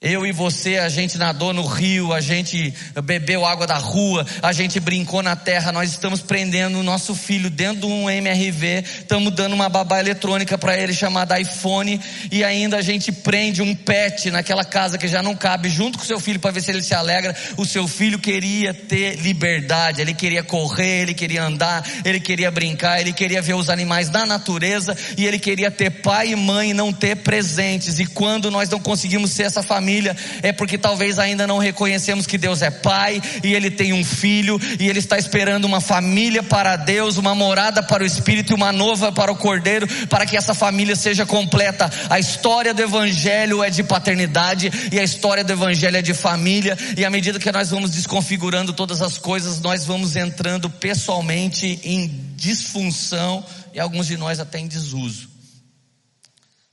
[0.00, 4.52] Eu e você, a gente nadou no rio, a gente bebeu água da rua, a
[4.52, 9.34] gente brincou na terra, nós estamos prendendo o nosso filho dentro de um MRV, estamos
[9.34, 14.30] dando uma babá eletrônica para ele chamada iPhone e ainda a gente prende um pet
[14.30, 16.80] naquela casa que já não cabe junto com o seu filho para ver se ele
[16.80, 17.34] se alegra.
[17.56, 23.00] O seu filho queria ter liberdade, ele queria correr, ele queria andar, ele queria brincar,
[23.00, 26.74] ele queria ver os animais na natureza e ele queria ter pai e mãe e
[26.74, 27.98] não ter presentes.
[27.98, 32.26] E quando nós não conseguimos ser essa família, família, é porque talvez ainda não reconhecemos
[32.26, 36.42] que Deus é Pai e Ele tem um filho e Ele está esperando uma família
[36.42, 40.36] para Deus, uma morada para o Espírito e uma nova para o Cordeiro, para que
[40.36, 41.90] essa família seja completa.
[42.10, 46.76] A história do Evangelho é de paternidade e a história do Evangelho é de família,
[46.94, 52.08] e à medida que nós vamos desconfigurando todas as coisas, nós vamos entrando pessoalmente em
[52.36, 55.30] disfunção e alguns de nós até em desuso.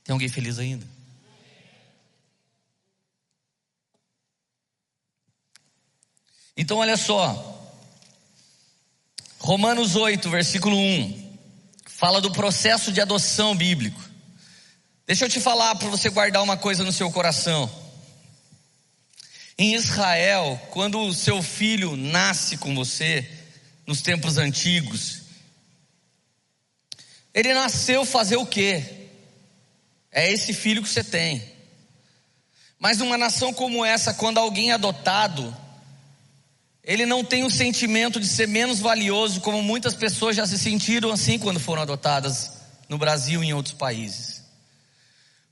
[0.04, 0.95] Tem alguém feliz ainda?
[6.56, 7.52] Então olha só.
[9.38, 11.38] Romanos 8, versículo 1,
[11.84, 14.02] fala do processo de adoção bíblico.
[15.06, 17.70] Deixa eu te falar para você guardar uma coisa no seu coração.
[19.58, 23.28] Em Israel, quando o seu filho nasce com você,
[23.86, 25.22] nos tempos antigos,
[27.32, 29.10] ele nasceu fazer o quê?
[30.10, 31.42] É esse filho que você tem.
[32.78, 35.56] Mas numa nação como essa, quando alguém é adotado,
[36.86, 41.10] ele não tem o sentimento de ser menos valioso, como muitas pessoas já se sentiram
[41.10, 42.52] assim quando foram adotadas
[42.88, 44.44] no Brasil e em outros países.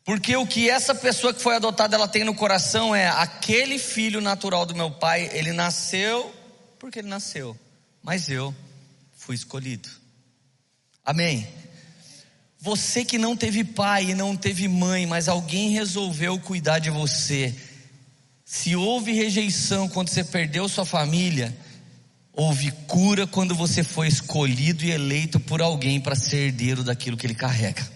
[0.05, 4.21] Porque o que essa pessoa que foi adotada ela tem no coração é aquele filho
[4.21, 6.33] natural do meu pai, ele nasceu
[6.79, 7.59] porque ele nasceu,
[8.01, 8.55] mas eu
[9.13, 9.89] fui escolhido.
[11.05, 11.49] Amém.
[12.61, 17.55] Você que não teve pai e não teve mãe, mas alguém resolveu cuidar de você
[18.45, 21.57] se houve rejeição quando você perdeu sua família,
[22.33, 27.27] houve cura quando você foi escolhido e eleito por alguém para ser herdeiro daquilo que
[27.27, 27.95] ele carrega.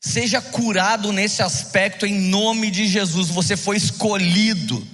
[0.00, 3.30] Seja curado nesse aspecto em nome de Jesus.
[3.30, 4.86] Você foi escolhido.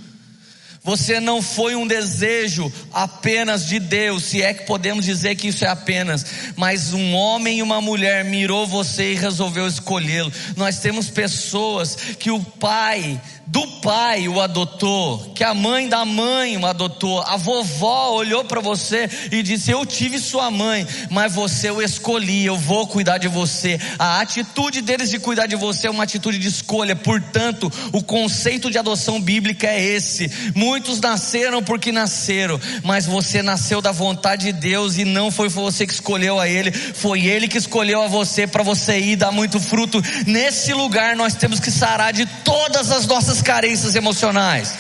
[0.83, 5.64] Você não foi um desejo apenas de Deus, se é que podemos dizer que isso
[5.64, 6.25] é apenas,
[6.57, 10.33] mas um homem e uma mulher mirou você e resolveu escolhê-lo.
[10.57, 16.57] Nós temos pessoas que o pai do pai o adotou, que a mãe da mãe
[16.57, 21.69] o adotou, a vovó olhou para você e disse: Eu tive sua mãe, mas você
[21.69, 23.79] eu escolhi, eu vou cuidar de você.
[23.99, 28.71] A atitude deles de cuidar de você é uma atitude de escolha, portanto, o conceito
[28.71, 30.31] de adoção bíblica é esse.
[30.70, 35.85] Muitos nasceram porque nasceram, mas você nasceu da vontade de Deus e não foi você
[35.85, 39.59] que escolheu a Ele, foi Ele que escolheu a você para você ir dar muito
[39.59, 40.00] fruto.
[40.28, 44.72] Nesse lugar nós temos que sarar de todas as nossas carências emocionais.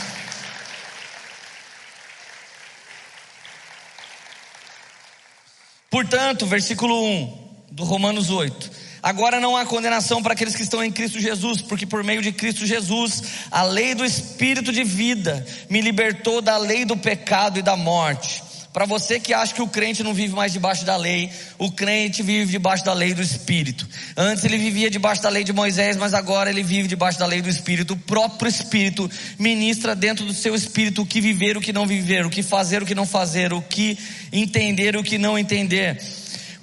[5.90, 8.89] Portanto, versículo 1 do Romanos 8.
[9.02, 12.32] Agora não há condenação para aqueles que estão em Cristo Jesus, porque por meio de
[12.32, 17.62] Cristo Jesus, a lei do Espírito de vida me libertou da lei do pecado e
[17.62, 18.50] da morte.
[18.72, 22.22] Para você que acha que o crente não vive mais debaixo da lei, o crente
[22.22, 23.88] vive debaixo da lei do Espírito.
[24.16, 27.42] Antes ele vivia debaixo da lei de Moisés, mas agora ele vive debaixo da lei
[27.42, 27.94] do Espírito.
[27.94, 32.24] O próprio Espírito ministra dentro do seu espírito o que viver, o que não viver,
[32.24, 33.98] o que fazer, o que não fazer, o que
[34.32, 36.00] entender, o que não entender.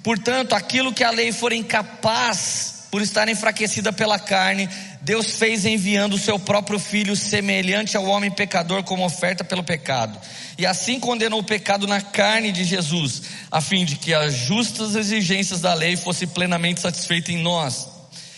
[0.02, 4.68] Portanto, aquilo que a lei for incapaz por estar enfraquecida pela carne,
[5.02, 10.18] Deus fez enviando o seu próprio filho semelhante ao homem pecador como oferta pelo pecado.
[10.56, 14.94] E assim condenou o pecado na carne de Jesus, a fim de que as justas
[14.94, 17.88] exigências da lei fossem plenamente satisfeitas em nós,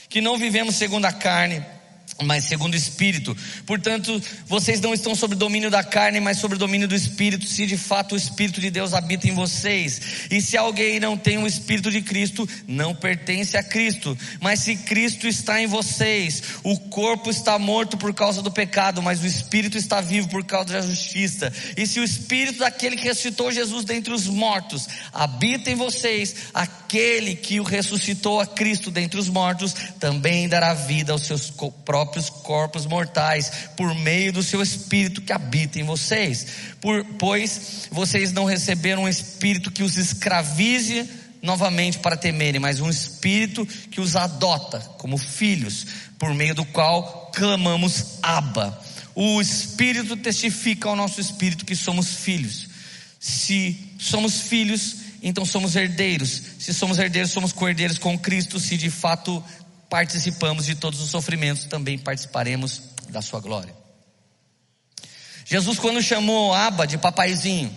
[0.09, 1.65] que não vivemos segundo a carne,
[2.23, 3.37] mas segundo o Espírito.
[3.67, 7.77] Portanto, vocês não estão sob domínio da carne, mas sob domínio do Espírito, se de
[7.77, 10.01] fato o Espírito de Deus habita em vocês.
[10.31, 14.17] E se alguém não tem o Espírito de Cristo, não pertence a Cristo.
[14.41, 19.23] Mas se Cristo está em vocês, o corpo está morto por causa do pecado, mas
[19.23, 21.53] o Espírito está vivo por causa da justiça.
[21.77, 27.35] E se o Espírito daquele que ressuscitou Jesus dentre os mortos habita em vocês, aquele
[27.35, 31.51] que o ressuscitou a Cristo dentre os mortos, também dará vida aos seus
[31.85, 36.47] próprios próprios corpos mortais, por meio do seu espírito que habita em vocês.
[36.81, 41.09] Por, pois vocês não receberam um espírito que os escravize
[41.41, 45.87] novamente para temerem, mas um espírito que os adota como filhos,
[46.19, 48.79] por meio do qual clamamos Abba.
[49.15, 52.69] O espírito testifica ao nosso espírito que somos filhos.
[53.19, 56.43] Se somos filhos, então somos herdeiros.
[56.59, 58.59] Se somos herdeiros, somos co-herdeiros com Cristo.
[58.59, 59.43] Se de fato
[59.91, 63.75] participamos de todos os sofrimentos, também participaremos da sua glória.
[65.45, 67.77] Jesus, quando chamou Aba de papaizinho,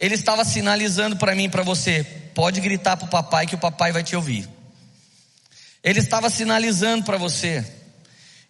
[0.00, 2.02] ele estava sinalizando para mim e para você:
[2.34, 4.48] pode gritar para o papai que o papai vai te ouvir.
[5.84, 7.64] Ele estava sinalizando para você.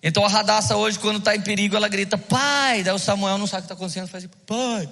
[0.01, 2.84] Então a Radassa hoje, quando está em perigo, ela grita, pai.
[2.84, 4.88] Daí o Samuel não sabe o que está acontecendo, faz assim, pai.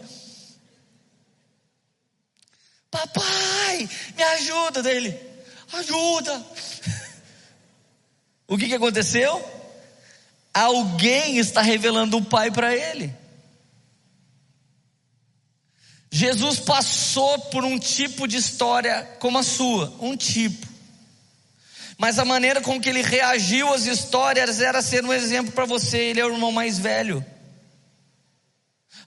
[2.91, 5.36] Papai, me ajuda dele.
[5.73, 6.47] Ajuda.
[8.49, 9.45] O que, que aconteceu?
[10.55, 13.15] Alguém está revelando o Pai para ele.
[16.11, 20.67] Jesus passou por um tipo de história como a sua, um tipo.
[21.99, 25.99] Mas a maneira com que ele reagiu às histórias era ser um exemplo para você.
[25.99, 27.25] Ele é o irmão mais velho.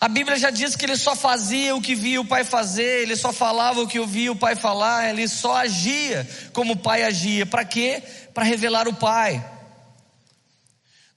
[0.01, 3.17] A Bíblia já diz que ele só fazia o que via o pai fazer, ele
[3.17, 7.45] só falava o que ouvia o pai falar, ele só agia como o pai agia.
[7.45, 8.01] Para quê?
[8.33, 9.43] Para revelar o pai.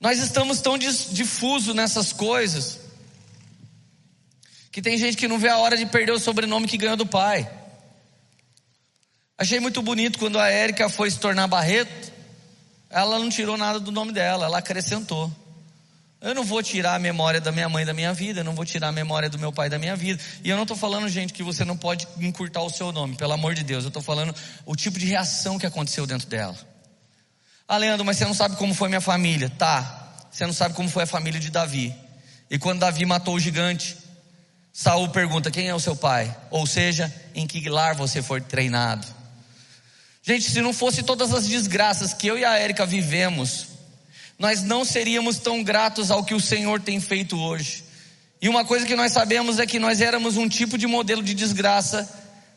[0.01, 2.81] Nós estamos tão difuso nessas coisas
[4.73, 7.07] que tem gente que não vê a hora de perder o sobrenome que ganhou do
[7.07, 7.49] pai.
[9.39, 12.13] Achei muito bonito quando a Érica foi se tornar Barreto,
[12.91, 15.31] ela não tirou nada do nome dela, ela acrescentou.
[16.23, 18.65] Eu não vou tirar a memória da minha mãe da minha vida, eu não vou
[18.65, 20.23] tirar a memória do meu pai da minha vida.
[20.45, 23.33] E eu não estou falando, gente, que você não pode encurtar o seu nome, pelo
[23.33, 23.83] amor de Deus.
[23.83, 24.33] Eu estou falando
[24.65, 26.57] o tipo de reação que aconteceu dentro dela.
[27.67, 29.51] Ah, Leandro, mas você não sabe como foi minha família.
[29.51, 31.93] Tá, você não sabe como foi a família de Davi.
[32.49, 33.97] E quando Davi matou o gigante,
[34.73, 36.35] Saul pergunta: quem é o seu pai?
[36.51, 39.07] Ou seja, em que lar você foi treinado?
[40.23, 43.67] Gente, se não fosse todas as desgraças que eu e a Érica vivemos,
[44.43, 47.85] nós não seríamos tão gratos ao que o Senhor tem feito hoje.
[48.41, 51.33] E uma coisa que nós sabemos é que nós éramos um tipo de modelo de
[51.33, 52.11] desgraça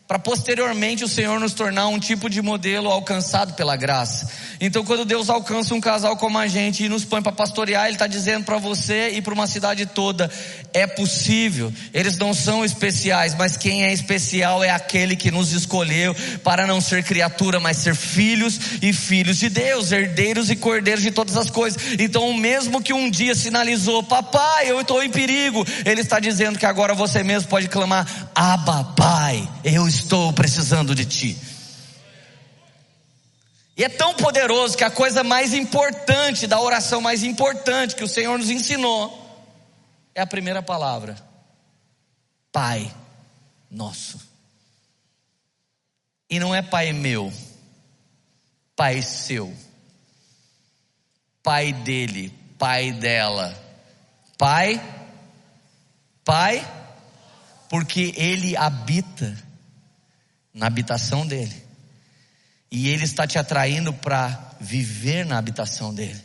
[0.07, 4.29] para posteriormente o Senhor nos tornar um tipo de modelo alcançado pela graça.
[4.61, 7.95] Então, quando Deus alcança um casal como a gente e nos põe para pastorear, Ele
[7.95, 10.29] está dizendo para você e para uma cidade toda:
[10.73, 11.73] é possível.
[11.91, 16.79] Eles não são especiais, mas quem é especial é aquele que nos escolheu para não
[16.79, 21.49] ser criatura, mas ser filhos e filhos de Deus, herdeiros e cordeiros de todas as
[21.49, 21.81] coisas.
[21.99, 26.65] Então, mesmo que um dia sinalizou, papai, eu estou em perigo, Ele está dizendo que
[26.65, 29.94] agora você mesmo pode clamar, Abba, Pai, eu estou
[30.33, 31.37] precisando de ti.
[33.77, 38.07] E é tão poderoso que a coisa mais importante, da oração mais importante que o
[38.07, 39.21] Senhor nos ensinou,
[40.13, 41.17] é a primeira palavra:
[42.51, 42.93] Pai
[43.69, 44.19] Nosso.
[46.29, 47.31] E não é Pai meu,
[48.75, 49.53] Pai seu,
[51.43, 53.53] Pai dele, Pai dela,
[54.37, 54.81] Pai,
[56.23, 56.65] Pai,
[57.69, 59.44] porque Ele habita
[60.55, 61.53] na habitação dele.
[62.71, 66.19] E ele está te atraindo para viver na habitação dele.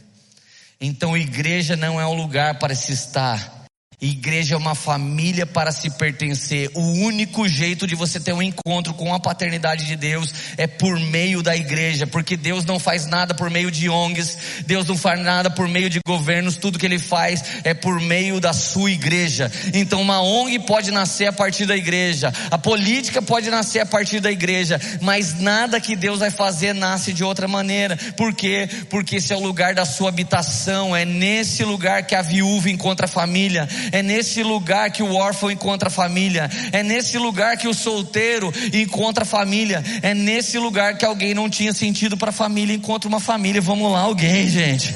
[0.81, 3.60] Então, igreja não é um lugar para se estar,
[4.01, 6.71] Igreja é uma família para se pertencer.
[6.73, 10.99] O único jeito de você ter um encontro com a paternidade de Deus é por
[10.99, 15.21] meio da igreja, porque Deus não faz nada por meio de ONGs, Deus não faz
[15.21, 19.53] nada por meio de governos, tudo que ele faz é por meio da sua igreja.
[19.75, 24.21] Então uma ONG pode nascer a partir da igreja, a política pode nascer a partir
[24.21, 27.99] da igreja, mas nada que Deus vai fazer nasce de outra maneira.
[28.17, 28.67] Por quê?
[28.89, 33.05] Porque esse é o lugar da sua habitação, é nesse lugar que a viúva encontra
[33.05, 36.51] a família é nesse lugar que o órfão encontra família.
[36.73, 39.83] É nesse lugar que o solteiro encontra família.
[40.03, 43.61] É nesse lugar que alguém não tinha sentido para a família encontra uma família.
[43.61, 44.95] Vamos lá, alguém, gente.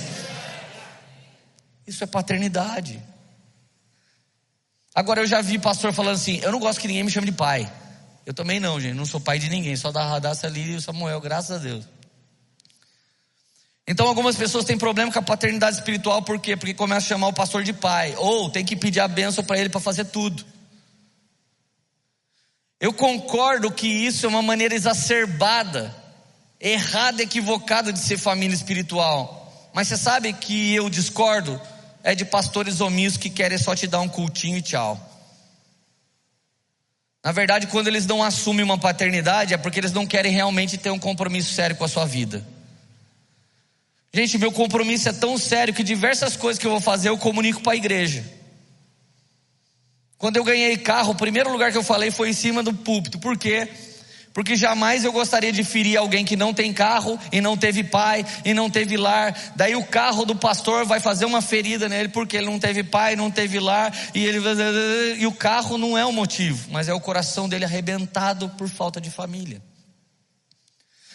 [1.87, 3.01] Isso é paternidade.
[4.95, 7.33] Agora eu já vi pastor falando assim: eu não gosto que ninguém me chame de
[7.33, 7.71] pai.
[8.25, 8.95] Eu também não, gente.
[8.95, 11.85] Não sou pai de ninguém, só da Radassa ali e o Samuel, graças a Deus.
[13.87, 16.57] Então algumas pessoas têm problema com a paternidade espiritual, por quê?
[16.57, 19.59] Porque começa a chamar o pastor de pai, ou tem que pedir a benção para
[19.59, 20.45] ele para fazer tudo.
[22.81, 25.95] Eu concordo que isso é uma maneira exacerbada,
[26.59, 29.71] errada, equivocada de ser família espiritual.
[29.75, 31.61] Mas você sabe que eu discordo
[32.03, 35.01] é de pastores omissos que querem só te dar um cultinho e tchau.
[37.25, 40.91] Na verdade, quando eles não assumem uma paternidade, é porque eles não querem realmente ter
[40.91, 42.47] um compromisso sério com a sua vida.
[44.15, 47.61] Gente, meu compromisso é tão sério que diversas coisas que eu vou fazer eu comunico
[47.61, 48.25] para a igreja.
[50.17, 53.19] Quando eu ganhei carro, o primeiro lugar que eu falei foi em cima do púlpito.
[53.19, 53.69] Por quê?
[54.33, 58.25] Porque jamais eu gostaria de ferir alguém que não tem carro e não teve pai
[58.45, 59.37] e não teve lar.
[59.57, 63.17] Daí o carro do pastor vai fazer uma ferida nele porque ele não teve pai,
[63.17, 64.39] não teve lar e ele
[65.19, 69.01] e o carro não é o motivo, mas é o coração dele arrebentado por falta
[69.01, 69.61] de família.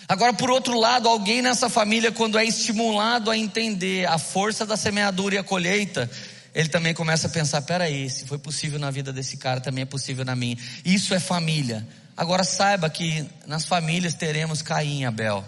[0.10, 4.76] Agora, por outro lado, alguém nessa família, quando é estimulado a entender a força da
[4.76, 6.10] semeadura e a colheita,
[6.56, 9.86] ele também começa a pensar: peraí, se foi possível na vida desse cara, também é
[9.86, 10.58] possível na minha.
[10.84, 11.88] Isso é família.
[12.18, 15.46] Agora saiba que nas famílias teremos Caim e Abel.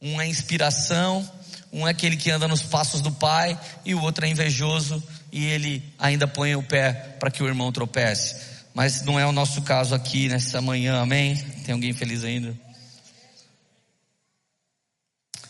[0.00, 1.28] Um é inspiração,
[1.72, 5.02] um é aquele que anda nos passos do pai, e o outro é invejoso
[5.32, 8.36] e ele ainda põe o pé para que o irmão tropece.
[8.72, 11.36] Mas não é o nosso caso aqui nessa manhã, amém?
[11.64, 12.69] Tem alguém feliz ainda?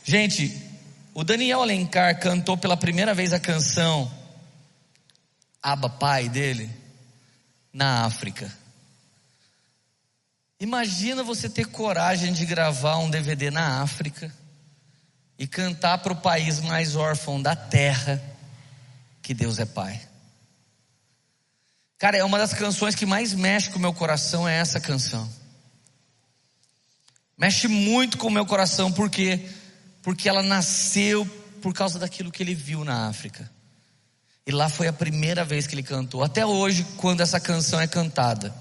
[0.05, 0.71] Gente,
[1.15, 4.11] o Daniel Alencar cantou pela primeira vez a canção
[5.63, 6.71] Aba Pai dele
[7.73, 8.51] na África.
[10.59, 14.33] Imagina você ter coragem de gravar um DVD na África
[15.39, 18.23] e cantar para o país mais órfão da terra
[19.23, 20.01] que Deus é Pai.
[21.99, 25.31] Cara, é uma das canções que mais mexe com o meu coração é essa canção.
[27.37, 29.49] Mexe muito com o meu coração porque
[30.03, 31.27] porque ela nasceu
[31.61, 33.51] por causa daquilo que ele viu na África.
[34.47, 36.23] E lá foi a primeira vez que ele cantou.
[36.23, 38.55] Até hoje, quando essa canção é cantada,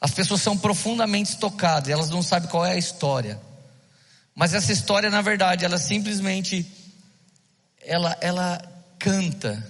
[0.00, 3.40] as pessoas são profundamente tocadas, elas não sabem qual é a história.
[4.34, 6.66] Mas essa história, na verdade, ela simplesmente
[7.82, 8.60] ela ela
[8.98, 9.66] canta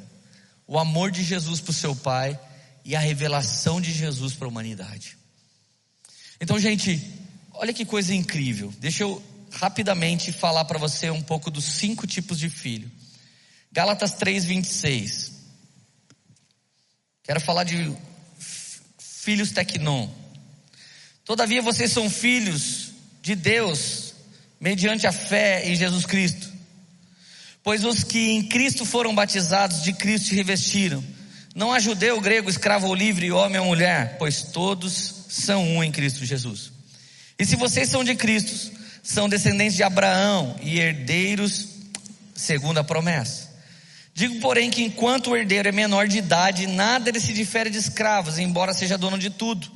[0.66, 2.38] o amor de Jesus para o seu pai
[2.84, 5.16] e a revelação de Jesus para a humanidade.
[6.40, 7.02] Então, gente,
[7.52, 8.72] olha que coisa incrível.
[8.78, 12.90] Deixa eu rapidamente falar para você um pouco dos cinco tipos de filho.
[13.72, 15.32] Gálatas 3:26.
[17.22, 17.94] Quero falar de
[18.98, 20.08] filhos tecnon.
[21.24, 22.90] Todavia vocês são filhos
[23.22, 24.14] de Deus
[24.58, 26.50] mediante a fé em Jesus Cristo.
[27.62, 31.04] Pois os que em Cristo foram batizados, de Cristo se revestiram.
[31.54, 35.92] Não há judeu, grego, escravo ou livre, homem ou mulher, pois todos são um em
[35.92, 36.72] Cristo Jesus.
[37.38, 41.68] E se vocês são de Cristo, são descendentes de Abraão e herdeiros
[42.34, 43.50] segundo a promessa.
[44.14, 47.78] Digo, porém, que enquanto o herdeiro é menor de idade, nada ele se difere de
[47.78, 49.70] escravos, embora seja dono de tudo.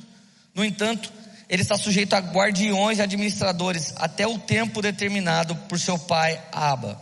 [0.53, 1.11] No entanto,
[1.49, 6.99] ele está sujeito a guardiões e administradores até o tempo determinado por seu pai Aba.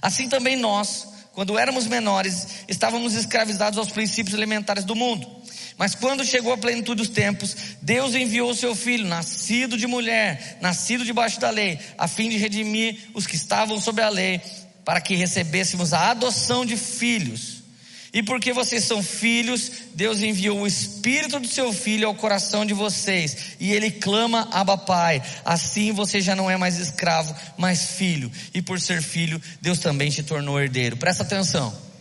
[0.00, 5.41] Assim também nós, quando éramos menores, estávamos escravizados aos princípios elementares do mundo.
[5.82, 10.58] Mas quando chegou a plenitude dos tempos, Deus enviou o seu filho, nascido de mulher,
[10.60, 14.40] nascido debaixo da lei, a fim de redimir os que estavam sob a lei,
[14.84, 17.64] para que recebêssemos a adoção de filhos.
[18.12, 22.74] E porque vocês são filhos, Deus enviou o Espírito do seu Filho ao coração de
[22.74, 23.56] vocês.
[23.58, 25.20] E ele clama, Abba Pai.
[25.44, 28.30] Assim você já não é mais escravo, mas filho.
[28.54, 30.96] E por ser filho, Deus também te tornou herdeiro.
[30.96, 31.91] Presta atenção.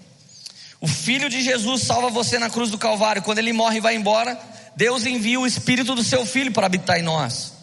[0.82, 3.22] O Filho de Jesus salva você na cruz do Calvário.
[3.22, 4.38] Quando ele morre e vai embora,
[4.76, 7.54] Deus envia o Espírito do seu Filho para habitar em nós.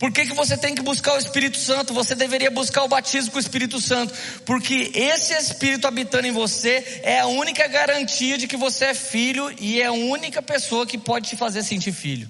[0.00, 1.94] Por que, que você tem que buscar o Espírito Santo?
[1.94, 4.12] Você deveria buscar o batismo com o Espírito Santo,
[4.44, 9.54] porque esse Espírito habitando em você é a única garantia de que você é filho
[9.60, 12.28] e é a única pessoa que pode te fazer sentir filho.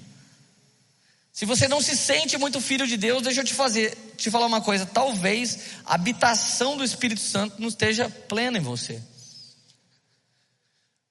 [1.31, 4.47] Se você não se sente muito filho de Deus, deixa eu te fazer, te falar
[4.47, 9.01] uma coisa, talvez a habitação do Espírito Santo não esteja plena em você.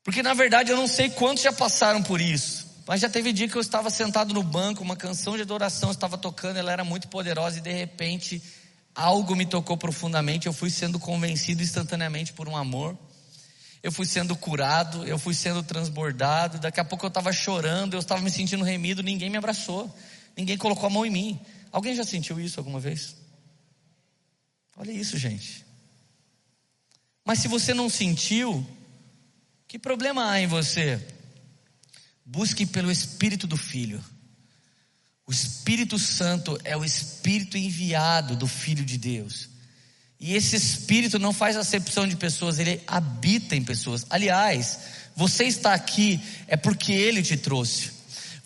[0.03, 2.69] Porque na verdade eu não sei quantos já passaram por isso.
[2.87, 6.19] Mas já teve dia que eu estava sentado no banco, uma canção de adoração estava
[6.19, 8.43] tocando, ela era muito poderosa e de repente
[8.95, 10.47] algo me tocou profundamente.
[10.47, 12.99] Eu fui sendo convencido instantaneamente por um amor.
[13.83, 16.59] Eu fui sendo curado, eu fui sendo transbordado.
[16.59, 19.03] Daqui a pouco eu estava chorando, eu estava me sentindo remido.
[19.03, 19.95] Ninguém me abraçou,
[20.37, 21.41] ninguém colocou a mão em mim.
[21.73, 23.17] Alguém já sentiu isso alguma vez?
[24.77, 25.65] Olha isso, gente.
[27.25, 28.67] Mas se você não sentiu,
[29.71, 31.01] que problema há em você?
[32.27, 34.05] Busque pelo Espírito do Filho.
[35.25, 39.49] O Espírito Santo é o Espírito enviado do Filho de Deus.
[40.19, 44.05] E esse Espírito não faz acepção de pessoas, ele habita em pessoas.
[44.11, 44.81] Aliás,
[45.15, 47.93] você está aqui é porque ele te trouxe.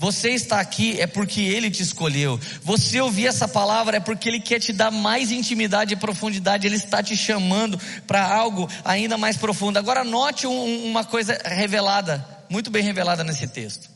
[0.04, 2.38] Você está aqui é porque Ele te escolheu.
[2.62, 6.66] Você ouvir essa palavra é porque Ele quer te dar mais intimidade e profundidade.
[6.66, 9.78] Ele está te chamando para algo ainda mais profundo.
[9.78, 13.88] Agora note um, uma coisa revelada muito bem revelada nesse texto.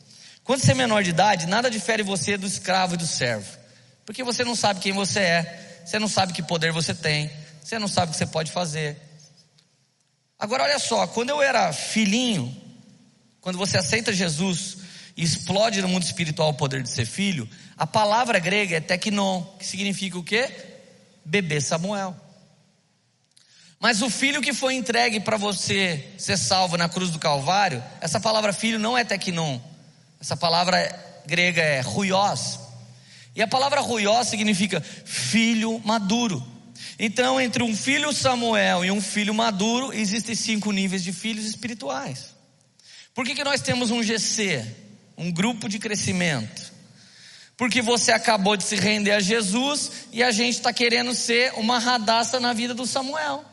[0.42, 3.58] Quando você é menor de idade, nada difere você do escravo e do servo.
[4.06, 7.30] Porque você não sabe quem você é, você não sabe que poder você tem,
[7.62, 8.96] você não sabe o que você pode fazer.
[10.38, 12.56] Agora olha só, quando eu era filhinho,
[13.42, 14.77] quando você aceita Jesus
[15.22, 19.66] explode no mundo espiritual o poder de ser filho, a palavra grega é teknon, que
[19.66, 20.50] significa o quê?
[21.24, 22.16] Bebê Samuel.
[23.80, 28.18] Mas o filho que foi entregue para você ser salvo na cruz do Calvário, essa
[28.18, 29.60] palavra filho não é teknon.
[30.20, 30.76] Essa palavra
[31.26, 32.58] grega é ruios.
[33.36, 36.44] E a palavra ruios significa filho maduro.
[36.98, 42.34] Então, entre um filho Samuel e um filho maduro, existem cinco níveis de filhos espirituais.
[43.14, 44.64] Por que, que nós temos um GC,
[45.18, 46.72] um grupo de crescimento?
[47.56, 51.80] Porque você acabou de se render a Jesus e a gente está querendo ser uma
[51.80, 53.44] radaça na vida do Samuel.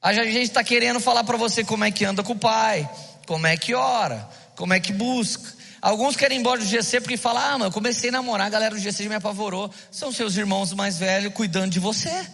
[0.00, 2.88] A gente está querendo falar para você como é que anda com o pai,
[3.26, 5.56] como é que ora, como é que busca.
[5.80, 8.50] Alguns querem ir embora do GC porque falam: Ah, mas eu comecei a namorar, a
[8.50, 9.70] galera do GC me apavorou.
[9.90, 12.26] São seus irmãos mais velhos cuidando de você.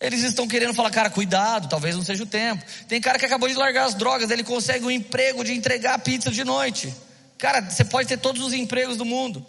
[0.00, 2.64] Eles estão querendo falar, cara, cuidado, talvez não seja o tempo.
[2.86, 6.30] Tem cara que acabou de largar as drogas, ele consegue um emprego de entregar pizza
[6.30, 6.94] de noite.
[7.36, 9.44] Cara, você pode ter todos os empregos do mundo,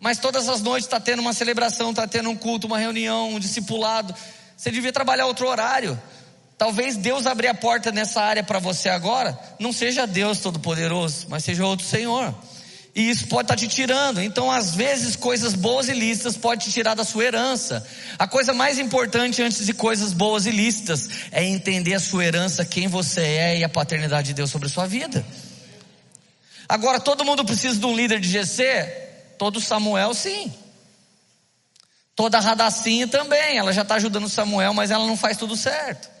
[0.00, 3.38] mas todas as noites está tendo uma celebração, está tendo um culto, uma reunião, um
[3.38, 4.12] discipulado.
[4.56, 6.00] Você devia trabalhar outro horário.
[6.58, 11.42] Talvez Deus abrir a porta nessa área para você agora, não seja Deus Todo-Poderoso, mas
[11.44, 12.34] seja outro Senhor.
[12.94, 14.20] E isso pode estar tá te tirando.
[14.20, 17.86] Então, às vezes, coisas boas e lícitas pode te tirar da sua herança.
[18.18, 22.64] A coisa mais importante antes de coisas boas e lícitas é entender a sua herança,
[22.64, 25.24] quem você é e a paternidade de Deus sobre a sua vida.
[26.68, 28.84] Agora, todo mundo precisa de um líder de GC?
[29.38, 30.52] Todo Samuel, sim.
[32.14, 33.56] Toda Radacinha também.
[33.56, 36.11] Ela já está ajudando Samuel, mas ela não faz tudo certo.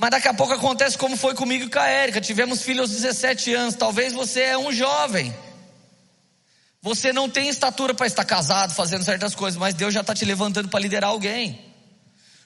[0.00, 2.22] Mas daqui a pouco acontece como foi comigo e com a Érica.
[2.22, 3.74] Tivemos filhos aos 17 anos.
[3.74, 5.30] Talvez você é um jovem.
[6.80, 10.24] Você não tem estatura para estar casado, fazendo certas coisas, mas Deus já está te
[10.24, 11.60] levantando para liderar alguém.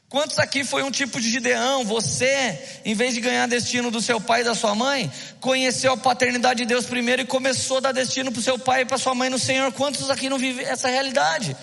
[0.09, 1.85] Quantos aqui foi um tipo de Gideão?
[1.85, 5.97] Você, em vez de ganhar destino do seu pai e da sua mãe, conheceu a
[5.97, 8.99] paternidade de Deus primeiro e começou a dar destino para o seu pai e para
[8.99, 9.73] sua mãe no Senhor.
[9.73, 11.57] Quantos aqui não vivem essa realidade?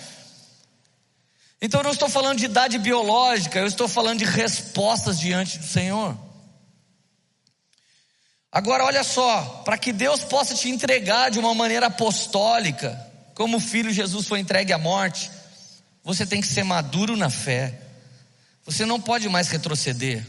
[1.64, 5.64] Então eu não estou falando de idade biológica, eu estou falando de respostas diante do
[5.64, 6.18] Senhor.
[8.50, 13.00] Agora olha só, para que Deus possa te entregar de uma maneira apostólica,
[13.32, 15.30] como o filho Jesus foi entregue à morte,
[16.02, 17.78] você tem que ser maduro na fé.
[18.64, 20.26] Você não pode mais retroceder.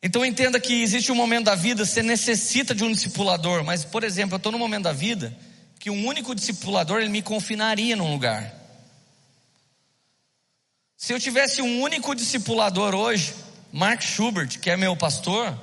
[0.00, 4.04] Então entenda que existe um momento da vida, você necessita de um discipulador, mas por
[4.04, 5.36] exemplo, eu estou no momento da vida
[5.80, 8.55] que um único discipulador ele me confinaria num lugar.
[11.06, 13.32] Se eu tivesse um único discipulador hoje,
[13.72, 15.56] Mark Schubert, que é meu pastor,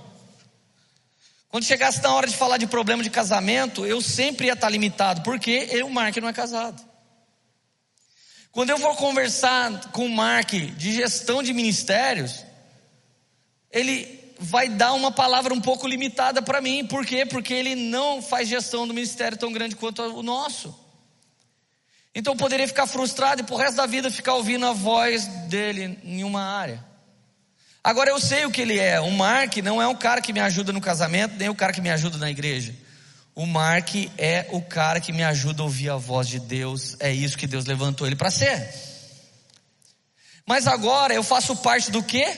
[1.49, 5.21] quando chegasse na hora de falar de problema de casamento, eu sempre ia estar limitado,
[5.21, 6.81] porque eu, Mark, não é casado.
[8.53, 12.45] Quando eu vou conversar com o Mark de gestão de ministérios,
[13.69, 16.87] ele vai dar uma palavra um pouco limitada para mim.
[16.87, 17.25] Por quê?
[17.25, 20.82] Porque ele não faz gestão do ministério tão grande quanto o nosso.
[22.15, 25.97] Então eu poderia ficar frustrado e por resto da vida ficar ouvindo a voz dele
[26.03, 26.83] em uma área.
[27.83, 28.99] Agora eu sei o que ele é.
[29.01, 31.81] O Mark não é um cara que me ajuda no casamento, nem o cara que
[31.81, 32.73] me ajuda na igreja.
[33.35, 36.95] O Mark é o cara que me ajuda a ouvir a voz de Deus.
[36.99, 38.71] É isso que Deus levantou ele para ser.
[40.45, 42.37] Mas agora eu faço parte do quê?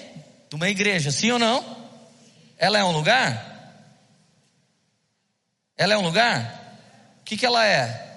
[0.49, 1.89] De uma igreja, sim ou não?
[2.57, 3.53] Ela é um lugar?
[5.77, 6.63] Ela é um lugar?
[7.19, 8.14] O que, que ela é?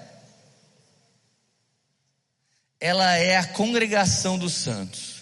[2.79, 5.19] Ela é a congregação dos santos.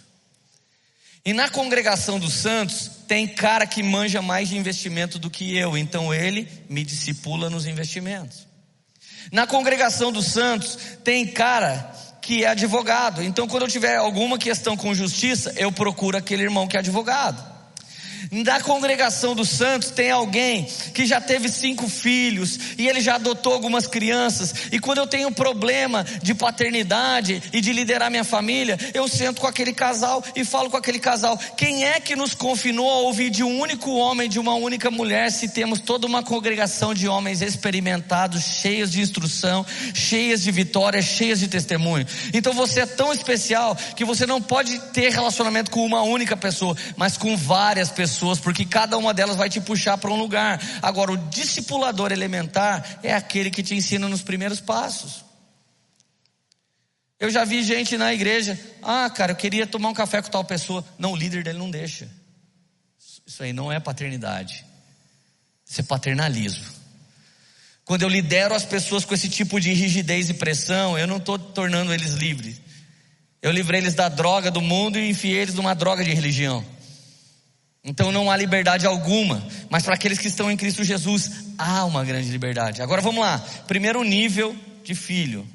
[1.26, 5.78] E na congregação dos santos tem cara que manja mais de investimento do que eu,
[5.78, 8.48] então ele me discipula nos investimentos.
[9.32, 11.92] Na congregação dos santos tem cara
[12.22, 16.68] que é advogado, então quando eu tiver alguma questão com justiça, eu procuro aquele irmão
[16.68, 17.57] que é advogado.
[18.32, 23.54] Na congregação dos santos tem alguém que já teve cinco filhos e ele já adotou
[23.54, 24.54] algumas crianças.
[24.72, 29.48] E quando eu tenho problema de paternidade e de liderar minha família, eu sento com
[29.48, 33.44] aquele casal e falo com aquele casal: quem é que nos confinou a ouvir de
[33.44, 38.44] um único homem, de uma única mulher, se temos toda uma congregação de homens experimentados,
[38.44, 42.06] cheios de instrução, cheias de vitória, cheias de testemunho?
[42.34, 46.76] Então você é tão especial que você não pode ter relacionamento com uma única pessoa,
[46.96, 50.62] mas com várias pessoas pessoas, porque cada uma delas vai te puxar para um lugar.
[50.82, 55.26] Agora, o discipulador elementar é aquele que te ensina nos primeiros passos.
[57.20, 60.44] Eu já vi gente na igreja, ah, cara, eu queria tomar um café com tal
[60.46, 60.86] pessoa.
[60.98, 62.10] Não, o líder dele não deixa.
[63.26, 64.66] Isso aí não é paternidade.
[65.66, 66.66] Isso é paternalismo.
[67.84, 71.38] Quando eu lidero as pessoas com esse tipo de rigidez e pressão, eu não estou
[71.38, 72.62] tornando eles livres.
[73.42, 76.64] Eu livrei eles da droga do mundo e enfiei eles numa droga de religião.
[77.88, 82.04] Então não há liberdade alguma, mas para aqueles que estão em Cristo Jesus há uma
[82.04, 82.82] grande liberdade.
[82.82, 83.40] Agora vamos lá.
[83.66, 85.48] Primeiro nível de filho.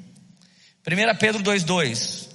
[0.85, 2.29] 1 Pedro 2:2.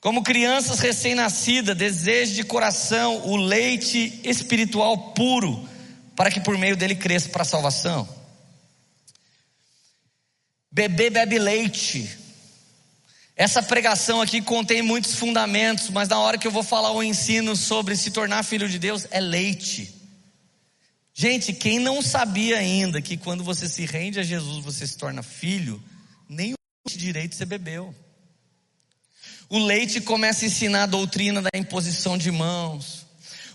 [0.00, 5.68] Como crianças recém-nascidas, deseje de coração o leite espiritual puro,
[6.14, 8.08] para que por meio dele cresça para a salvação.
[10.70, 12.21] Bebê bebe leite.
[13.34, 17.56] Essa pregação aqui contém muitos fundamentos, mas na hora que eu vou falar o ensino
[17.56, 19.94] sobre se tornar filho de Deus, é leite.
[21.14, 25.22] Gente, quem não sabia ainda que quando você se rende a Jesus, você se torna
[25.22, 25.82] filho,
[26.28, 27.94] nem o direito você bebeu.
[29.48, 33.06] O leite começa a ensinar a doutrina da imposição de mãos.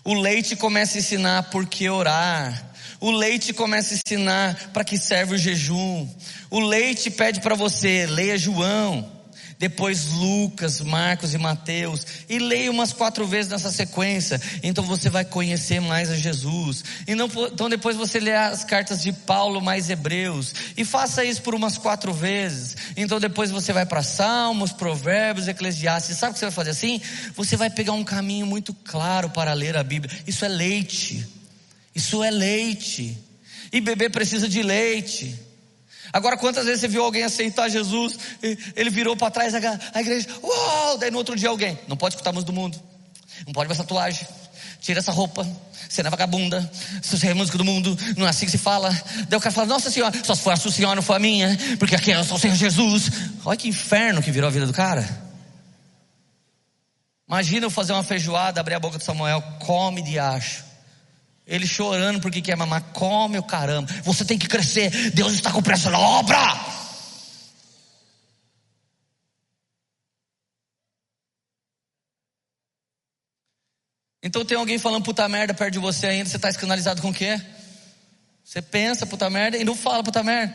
[0.04, 2.72] O leite começa a ensinar por que orar.
[3.00, 6.08] O leite começa a ensinar para que serve o jejum.
[6.50, 9.17] O leite pede para você, leia João
[9.58, 15.24] depois Lucas, Marcos e Mateus, e leia umas quatro vezes nessa sequência, então você vai
[15.24, 16.84] conhecer mais a Jesus.
[17.06, 21.42] E não, então depois você lê as cartas de Paulo mais Hebreus, e faça isso
[21.42, 22.76] por umas quatro vezes.
[22.96, 26.16] Então depois você vai para Salmos, Provérbios, Eclesiastes.
[26.16, 27.00] Sabe o que você vai fazer assim?
[27.34, 30.16] Você vai pegar um caminho muito claro para ler a Bíblia.
[30.26, 31.26] Isso é leite.
[31.94, 33.18] Isso é leite.
[33.72, 35.47] E bebê precisa de leite.
[36.12, 38.18] Agora, quantas vezes você viu alguém aceitar Jesus,
[38.74, 42.30] ele virou para trás a igreja, uau, daí no outro dia alguém, não pode escutar
[42.30, 42.80] a música do mundo,
[43.46, 44.26] não pode ver essa tatuagem,
[44.80, 45.46] tira essa roupa,
[45.88, 46.70] você não é vagabunda,
[47.02, 48.90] você é música do mundo, não é assim que se fala.
[49.28, 51.18] Daí o cara fala, nossa senhora, só se for a sua senhora, não foi a
[51.18, 53.10] minha, porque aqui é só o Senhor Jesus.
[53.44, 55.08] Olha que inferno que virou a vida do cara.
[57.26, 60.67] Imagina eu fazer uma feijoada, abrir a boca de Samuel, come de acho.
[61.48, 63.90] Ele chorando porque quer mamar, come o caramba.
[64.04, 64.90] Você tem que crescer.
[65.12, 66.36] Deus está com pressa na obra.
[74.22, 77.14] Então tem alguém falando puta merda perto de você ainda, você está escandalizado com o
[77.14, 77.40] quê?
[78.44, 80.54] Você pensa puta merda e não fala puta merda.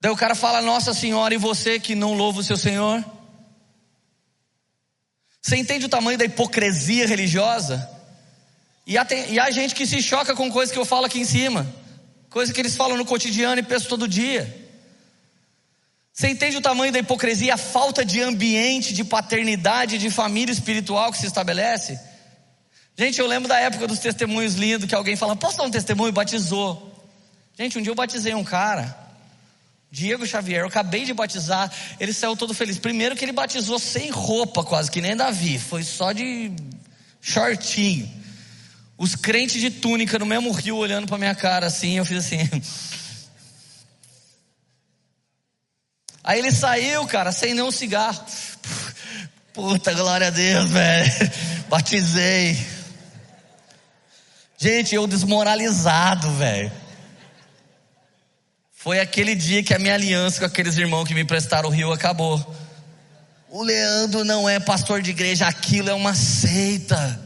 [0.00, 3.04] Daí o cara fala, Nossa Senhora, e você que não louva o seu Senhor?
[5.44, 7.86] Você entende o tamanho da hipocrisia religiosa?
[8.86, 11.20] E há, tem, e há gente que se choca com coisas que eu falo aqui
[11.20, 11.70] em cima,
[12.30, 14.70] coisas que eles falam no cotidiano e pensam todo dia.
[16.10, 21.12] Você entende o tamanho da hipocrisia, a falta de ambiente, de paternidade, de família espiritual
[21.12, 22.00] que se estabelece?
[22.96, 26.10] Gente, eu lembro da época dos testemunhos lindos que alguém fala: Posso dar um testemunho?
[26.10, 26.90] Batizou.
[27.54, 28.98] Gente, um dia eu batizei um cara.
[29.94, 31.70] Diego Xavier, eu acabei de batizar,
[32.00, 32.76] ele saiu todo feliz.
[32.78, 36.50] Primeiro que ele batizou sem roupa, quase que nem Davi, foi só de
[37.20, 38.10] shortinho.
[38.98, 42.38] Os crentes de túnica no mesmo rio olhando para minha cara assim, eu fiz assim.
[46.24, 48.20] Aí ele saiu, cara, sem nenhum cigarro.
[49.52, 51.12] Puta glória a Deus, velho.
[51.70, 52.58] Batizei.
[54.58, 56.83] Gente, eu desmoralizado, velho.
[58.84, 61.90] Foi aquele dia que a minha aliança com aqueles irmãos que me emprestaram o rio
[61.90, 62.54] acabou.
[63.48, 67.18] O Leandro não é pastor de igreja, aquilo é uma seita.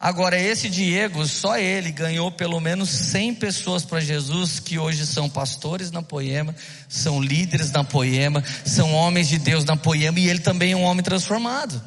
[0.00, 5.28] Agora, esse Diego, só ele ganhou pelo menos 100 pessoas para Jesus que hoje são
[5.28, 6.56] pastores na Poema,
[6.88, 10.84] são líderes na Poema, são homens de Deus na Poema e ele também é um
[10.84, 11.78] homem transformado.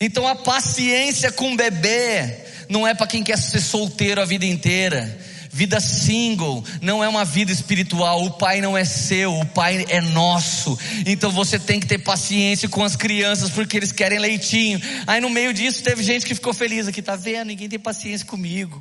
[0.00, 4.46] Então, a paciência com o bebê não é para quem quer ser solteiro a vida
[4.46, 5.26] inteira.
[5.58, 8.24] Vida single não é uma vida espiritual.
[8.24, 10.78] O pai não é seu, o pai é nosso.
[11.04, 14.80] Então você tem que ter paciência com as crianças porque eles querem leitinho.
[15.04, 17.48] Aí no meio disso teve gente que ficou feliz aqui, tá vendo?
[17.48, 18.80] Ninguém tem paciência comigo.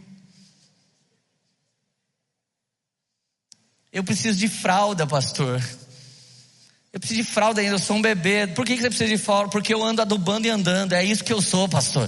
[3.92, 5.60] Eu preciso de fralda, pastor.
[6.94, 8.46] Eu preciso de fralda ainda, eu sou um bebê.
[8.46, 9.50] Por que você precisa de fralda?
[9.50, 10.94] Porque eu ando adubando e andando.
[10.94, 12.08] É isso que eu sou, pastor.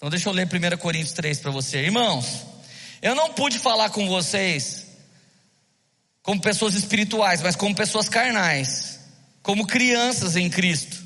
[0.00, 1.76] Então deixa eu ler 1 Coríntios 3 para você.
[1.76, 2.46] Irmãos,
[3.02, 4.86] eu não pude falar com vocês
[6.22, 8.98] como pessoas espirituais, mas como pessoas carnais,
[9.42, 11.04] como crianças em Cristo.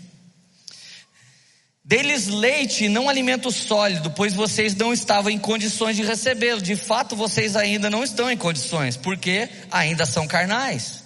[1.85, 6.63] Deles leite, não alimento sólido, pois vocês não estavam em condições de recebê-lo.
[6.63, 11.03] De fato, vocês ainda não estão em condições, porque ainda são carnais.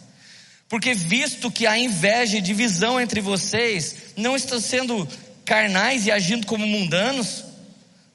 [0.68, 5.08] Porque visto que há inveja e divisão entre vocês, não estão sendo
[5.42, 7.47] carnais e agindo como mundanos,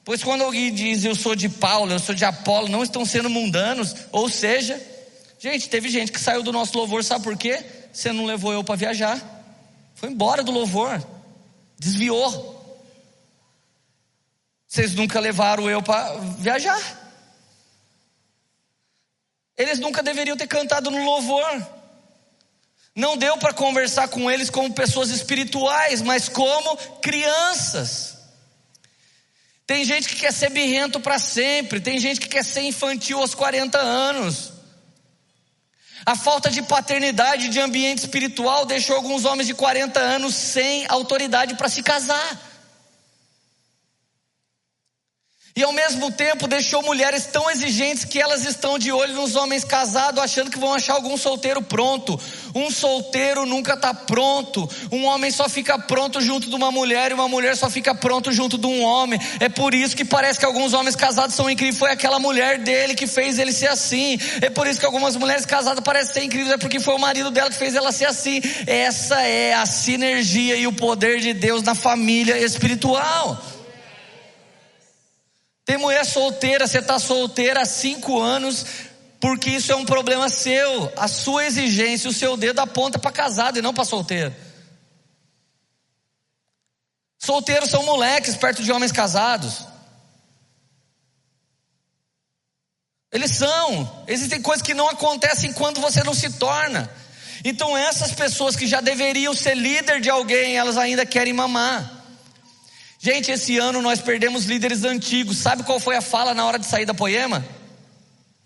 [0.05, 3.29] Pois quando alguém diz eu sou de Paulo, eu sou de Apolo, não estão sendo
[3.29, 4.81] mundanos, ou seja,
[5.39, 7.63] gente, teve gente que saiu do nosso louvor, sabe por quê?
[7.91, 9.21] Você não levou eu para viajar.
[9.95, 11.01] Foi embora do louvor.
[11.79, 12.53] Desviou.
[14.67, 16.81] Vocês nunca levaram eu para viajar.
[19.55, 21.67] Eles nunca deveriam ter cantado no louvor.
[22.95, 28.17] Não deu para conversar com eles como pessoas espirituais, mas como crianças.
[29.65, 33.33] Tem gente que quer ser birrento para sempre, tem gente que quer ser infantil aos
[33.33, 34.51] 40 anos.
[36.05, 41.55] A falta de paternidade, de ambiente espiritual, deixou alguns homens de 40 anos sem autoridade
[41.55, 42.52] para se casar.
[45.55, 49.63] E ao mesmo tempo deixou mulheres tão exigentes que elas estão de olho nos homens
[49.63, 52.19] casados, achando que vão achar algum solteiro pronto.
[52.55, 54.67] Um solteiro nunca está pronto.
[54.91, 58.31] Um homem só fica pronto junto de uma mulher e uma mulher só fica pronto
[58.31, 59.19] junto de um homem.
[59.39, 61.77] É por isso que parece que alguns homens casados são incríveis.
[61.77, 64.17] Foi aquela mulher dele que fez ele ser assim.
[64.41, 66.53] É por isso que algumas mulheres casadas parecem ser incríveis.
[66.53, 68.41] É porque foi o marido dela que fez ela ser assim.
[68.65, 73.52] Essa é a sinergia e o poder de Deus na família espiritual.
[75.65, 78.65] Tem mulher solteira, você está solteira há cinco anos,
[79.19, 80.91] porque isso é um problema seu.
[80.97, 84.35] A sua exigência, o seu dedo aponta para casado e não para solteiro.
[87.17, 89.65] Solteiros são moleques perto de homens casados.
[93.13, 94.03] Eles são.
[94.07, 96.91] Existem coisas que não acontecem quando você não se torna.
[97.45, 101.92] Então essas pessoas que já deveriam ser líder de alguém, elas ainda querem mamar.
[103.03, 105.37] Gente, esse ano nós perdemos líderes antigos.
[105.37, 107.45] Sabe qual foi a fala na hora de sair da poema?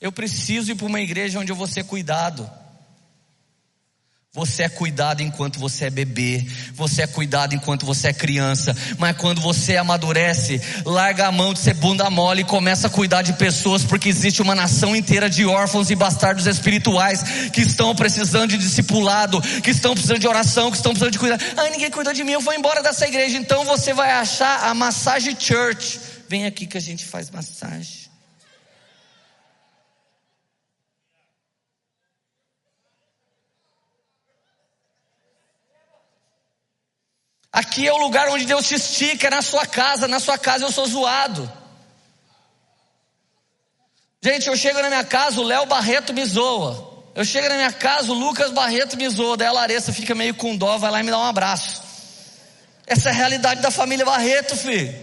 [0.02, 2.50] Eu preciso ir para uma igreja onde eu vou ser cuidado.
[4.38, 9.18] Você é cuidado enquanto você é bebê, você é cuidado enquanto você é criança, mas
[9.18, 13.34] quando você amadurece, larga a mão de ser bunda mole e começa a cuidar de
[13.34, 18.60] pessoas, porque existe uma nação inteira de órfãos e bastardos espirituais que estão precisando de
[18.60, 21.40] discipulado, que estão precisando de oração, que estão precisando de cuidar.
[21.58, 23.40] Ah, ninguém cuidou de mim, eu vou embora dessa igreja.
[23.40, 26.00] Então você vai achar a massagem church.
[26.30, 28.07] Vem aqui que a gente faz massagem.
[37.58, 40.08] Aqui é o lugar onde Deus te estica, é na sua casa.
[40.08, 41.52] Na sua casa eu sou zoado.
[44.24, 47.04] Gente, eu chego na minha casa, o Léo Barreto me zoa.
[47.16, 49.36] Eu chego na minha casa, o Lucas Barreto me zoa.
[49.36, 51.82] Daí a Larissa fica meio com dó, vai lá e me dá um abraço.
[52.86, 54.94] Essa é a realidade da família Barreto, filho.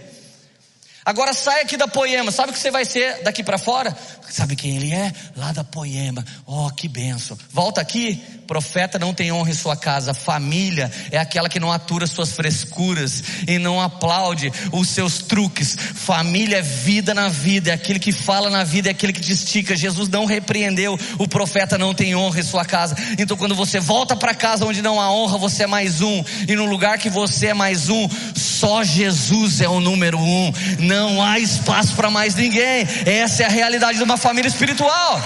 [1.03, 3.95] Agora sai aqui da Poema, sabe o que você vai ser daqui para fora?
[4.27, 5.13] Sabe quem ele é?
[5.35, 6.25] Lá da Poema.
[6.47, 7.37] Oh, que benção.
[7.51, 8.15] Volta aqui,
[8.45, 10.13] profeta não tem honra em sua casa.
[10.13, 15.75] Família é aquela que não atura suas frescuras e não aplaude os seus truques.
[15.95, 19.31] Família é vida na vida, é aquele que fala na vida, é aquele que te
[19.31, 19.75] estica.
[19.75, 22.95] Jesus não repreendeu, o profeta não tem honra em sua casa.
[23.17, 26.23] Então quando você volta para casa onde não há honra, você é mais um.
[26.47, 30.53] E no lugar que você é mais um, só Jesus é o número um.
[30.79, 32.87] Não há espaço para mais ninguém.
[33.05, 35.21] Essa é a realidade de uma família espiritual.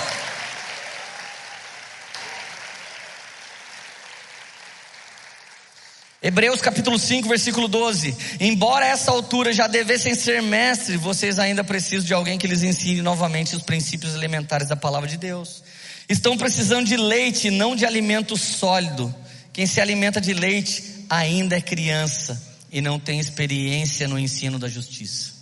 [6.21, 8.15] Hebreus capítulo 5, versículo 12.
[8.41, 12.61] Embora a essa altura já devessem ser mestres, vocês ainda precisam de alguém que lhes
[12.61, 15.63] ensine novamente os princípios elementares da palavra de Deus.
[16.09, 19.15] Estão precisando de leite, não de alimento sólido.
[19.53, 24.67] Quem se alimenta de leite ainda é criança e não tem experiência no ensino da
[24.67, 25.39] justiça.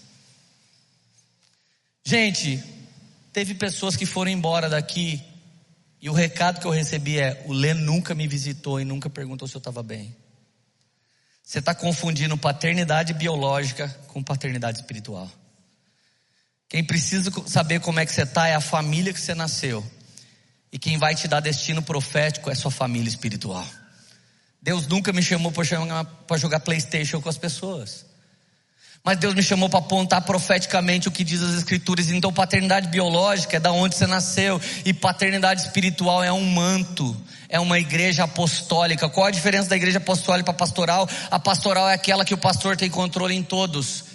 [2.05, 2.63] Gente,
[3.33, 5.19] teve pessoas que foram embora daqui
[5.99, 9.47] e o recado que eu recebi é: o Lê nunca me visitou e nunca perguntou
[9.47, 10.15] se eu estava bem.
[11.47, 15.31] Você está confundindo paternidade biológica com paternidade espiritual.
[16.67, 19.81] Quem precisa saber como é que você está é a família que você nasceu.
[20.73, 23.65] E quem vai te dar destino profético é sua família espiritual.
[24.61, 25.63] Deus nunca me chamou para
[26.37, 28.05] jogar, PlayStation com as pessoas.
[29.07, 32.11] Mas Deus me chamou para apontar profeticamente o que diz as Escrituras.
[32.11, 37.15] Então, paternidade biológica é da onde você nasceu, e paternidade espiritual é um manto,
[37.47, 39.07] é uma igreja apostólica.
[39.07, 41.07] Qual a diferença da igreja apostólica para pastoral?
[41.31, 44.06] A pastoral é aquela que o pastor tem controle em todos.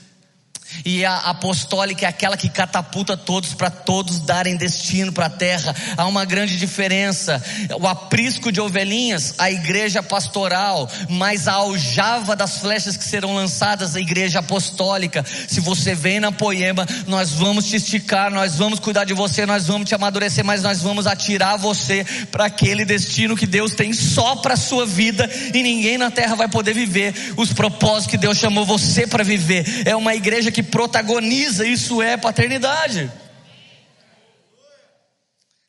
[0.84, 5.74] E a apostólica é aquela que catapulta todos para todos darem destino para a terra.
[5.96, 7.42] Há uma grande diferença.
[7.80, 13.94] O aprisco de ovelhinhas, a igreja pastoral, mas a aljava das flechas que serão lançadas,
[13.94, 15.24] a igreja apostólica.
[15.48, 19.66] Se você vem na poema, nós vamos te esticar, nós vamos cuidar de você, nós
[19.66, 24.36] vamos te amadurecer, mas nós vamos atirar você para aquele destino que Deus tem só
[24.36, 28.38] para a sua vida e ninguém na terra vai poder viver os propósitos que Deus
[28.38, 29.64] chamou você para viver.
[29.84, 33.10] É uma igreja que protagoniza, isso é paternidade.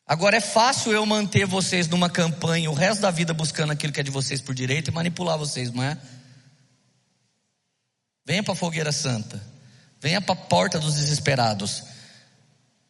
[0.06, 4.00] Agora é fácil eu manter vocês numa campanha o resto da vida buscando aquilo que
[4.00, 5.98] é de vocês por direito e manipular vocês, não é?
[8.24, 9.42] Venha para a fogueira santa.
[10.00, 11.84] Venha para a porta dos desesperados.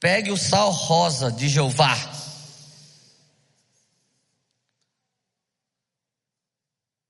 [0.01, 1.95] Pegue o sal rosa de Jeová.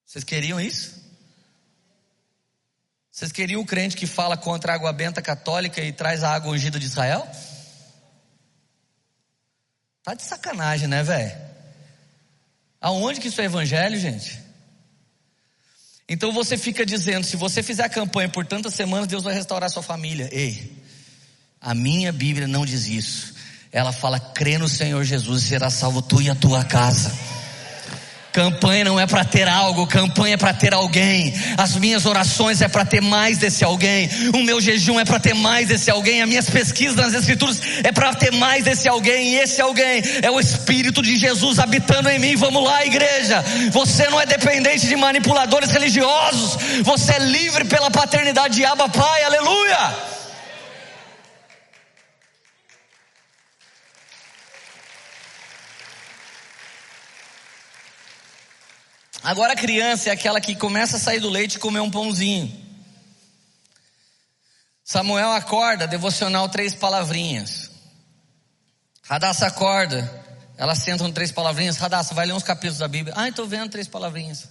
[0.05, 1.04] Vocês queriam isso?
[3.15, 6.51] Vocês queriam o crente que fala contra a água benta católica e traz a água
[6.51, 7.25] ungida de Israel?
[10.03, 11.33] Tá de sacanagem, né, velho?
[12.81, 14.43] Aonde que isso é evangelho, gente?
[16.09, 19.71] Então você fica dizendo, se você fizer a campanha por tantas semanas, Deus vai restaurar
[19.71, 20.29] sua família.
[20.33, 20.83] Ei,
[21.61, 23.33] a minha Bíblia não diz isso.
[23.71, 27.13] Ela fala: crê no Senhor Jesus e será salvo tu e a tua casa.
[28.35, 31.33] Campanha não é para ter algo, campanha é para ter alguém.
[31.57, 34.11] As minhas orações é para ter mais desse alguém.
[34.35, 36.21] O meu jejum é para ter mais desse alguém.
[36.21, 39.35] As minhas pesquisas nas Escrituras é para ter mais desse alguém.
[39.35, 42.35] E esse alguém é o Espírito de Jesus habitando em mim.
[42.35, 43.41] Vamos lá, igreja.
[43.71, 46.59] Você não é dependente de manipuladores religiosos.
[46.83, 49.23] Você é livre pela paternidade de Abba Pai.
[49.23, 50.14] Aleluia.
[59.25, 62.63] Agora a criança é aquela que começa a sair do leite e comer um pãozinho.
[64.85, 67.71] Samuel acorda, devocional três palavrinhas.
[69.03, 70.23] Radassa acorda,
[70.59, 71.79] ela senta no três palavrinhas.
[71.79, 73.15] Radassa, vai ler uns capítulos da Bíblia.
[73.17, 74.47] Ah, estou vendo três palavrinhas.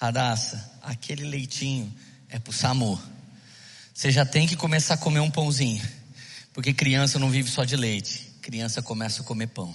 [0.00, 1.94] Radassa, aquele leitinho
[2.30, 2.98] é pro Samu.
[3.92, 5.86] Você já tem que começar a comer um pãozinho.
[6.54, 8.38] Porque criança não vive só de leite.
[8.40, 9.74] Criança começa a comer pão.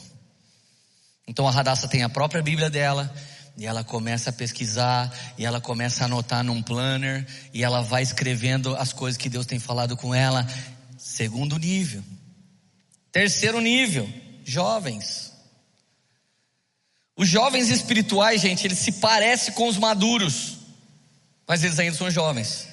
[1.28, 3.14] Então a Radassa tem a própria Bíblia dela
[3.58, 8.04] e ela começa a pesquisar, e ela começa a anotar num planner, e ela vai
[8.04, 10.46] escrevendo as coisas que Deus tem falado com ela.
[10.98, 12.04] Segundo nível.
[13.12, 14.10] Terceiro nível,
[14.44, 15.32] jovens.
[17.16, 20.58] Os jovens espirituais, gente, eles se parecem com os maduros,
[21.48, 22.68] mas eles ainda são jovens.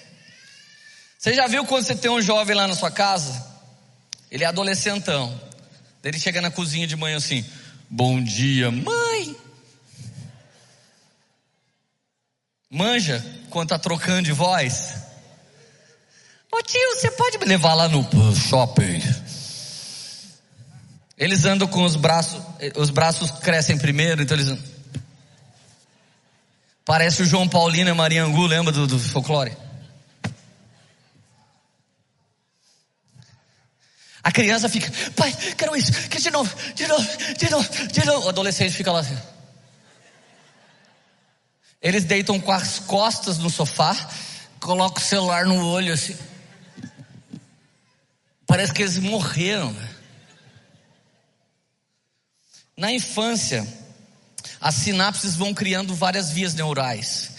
[1.17, 3.47] Você já viu quando você tem um jovem lá na sua casa?
[4.29, 5.41] Ele é adolescentão.
[6.03, 7.45] Ele chega na cozinha de manhã assim:
[7.89, 9.37] Bom dia, mãe.
[12.75, 14.95] Manja quando tá trocando de voz?
[16.51, 18.03] Ô tio, você pode me levar lá no
[18.35, 19.03] shopping?
[21.19, 22.43] Eles andam com os braços,
[22.75, 24.59] os braços crescem primeiro, então eles.
[26.83, 29.55] Parece o João Paulino e Maria Angu, lembra do, do folclore?
[34.25, 38.27] A criança fica, pai, quero isso, quero de novo, de novo, de novo, de novo.
[38.27, 39.32] O adolescente fica lá assim.
[41.83, 44.09] Eles deitam com as costas no sofá,
[44.61, 46.17] colocam o celular no olho assim.
[48.47, 49.75] Parece que eles morreram.
[52.77, 53.67] Na infância,
[54.61, 57.31] as sinapses vão criando várias vias neurais,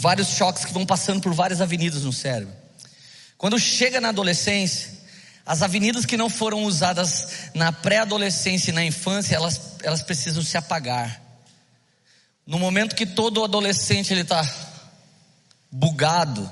[0.00, 2.54] vários choques que vão passando por várias avenidas no cérebro.
[3.36, 4.90] Quando chega na adolescência,
[5.44, 10.56] as avenidas que não foram usadas na pré-adolescência e na infância, elas, elas precisam se
[10.56, 11.29] apagar.
[12.46, 14.48] No momento que todo adolescente ele está
[15.70, 16.50] bugado,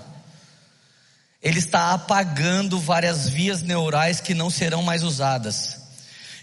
[1.42, 5.76] ele está apagando várias vias neurais que não serão mais usadas.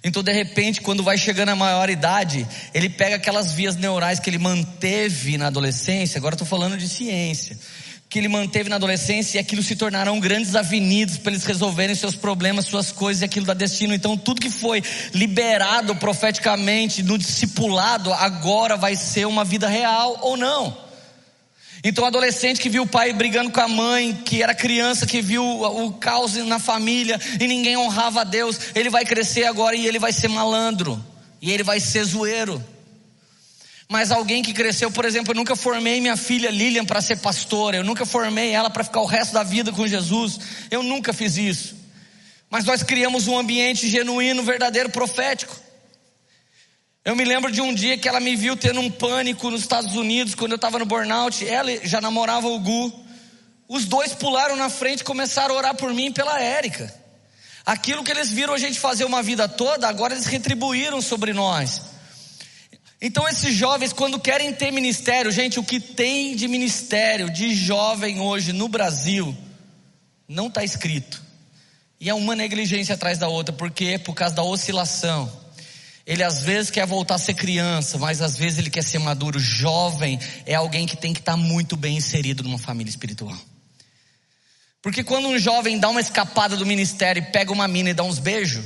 [0.03, 4.29] Então, de repente, quando vai chegando a maior idade, ele pega aquelas vias neurais que
[4.29, 7.57] ele manteve na adolescência, agora estou falando de ciência
[8.09, 12.15] que ele manteve na adolescência e aquilo se tornarão grandes avenidas para eles resolverem seus
[12.15, 13.93] problemas, suas coisas e aquilo da destino.
[13.93, 14.81] Então, tudo que foi
[15.13, 20.85] liberado profeticamente no discipulado agora vai ser uma vida real ou não.
[21.83, 25.21] Então, o adolescente que viu o pai brigando com a mãe, que era criança, que
[25.21, 29.85] viu o caos na família e ninguém honrava a Deus, ele vai crescer agora e
[29.85, 31.03] ele vai ser malandro,
[31.39, 32.63] e ele vai ser zoeiro.
[33.87, 37.77] Mas alguém que cresceu, por exemplo, eu nunca formei minha filha Lilian para ser pastora,
[37.77, 40.39] eu nunca formei ela para ficar o resto da vida com Jesus,
[40.71, 41.75] eu nunca fiz isso.
[42.49, 45.55] Mas nós criamos um ambiente genuíno, verdadeiro, profético.
[47.03, 49.95] Eu me lembro de um dia que ela me viu tendo um pânico nos Estados
[49.95, 53.05] Unidos, quando eu estava no burnout, ela já namorava o Gu.
[53.67, 56.91] Os dois pularam na frente e começaram a orar por mim e pela Érica.
[57.63, 61.94] Aquilo que eles viram a gente fazer uma vida toda, agora eles retribuíram sobre nós.
[63.05, 68.19] Então esses jovens quando querem ter ministério, gente, o que tem de ministério de jovem
[68.19, 69.37] hoje no Brasil
[70.27, 71.21] não está escrito.
[71.99, 75.31] E é uma negligência atrás da outra, porque por causa da oscilação.
[76.03, 79.37] Ele às vezes quer voltar a ser criança, mas às vezes ele quer ser maduro.
[79.37, 83.37] Jovem é alguém que tem que estar tá muito bem inserido numa família espiritual.
[84.81, 88.01] Porque quando um jovem dá uma escapada do ministério e pega uma mina e dá
[88.01, 88.65] uns beijos,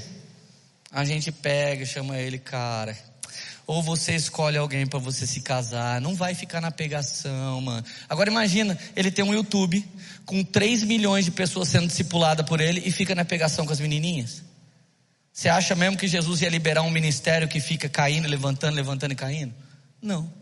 [0.89, 2.97] a gente pega, chama ele, cara,
[3.69, 7.85] ou você escolhe alguém para você se casar, não vai ficar na pegação, mano.
[8.09, 9.87] Agora imagina, ele tem um YouTube
[10.25, 13.79] com 3 milhões de pessoas sendo discipuladas por ele e fica na pegação com as
[13.79, 14.41] menininhas.
[15.31, 19.15] Você acha mesmo que Jesus ia liberar um ministério que fica caindo, levantando, levantando e
[19.15, 19.53] caindo?
[20.01, 20.33] Não.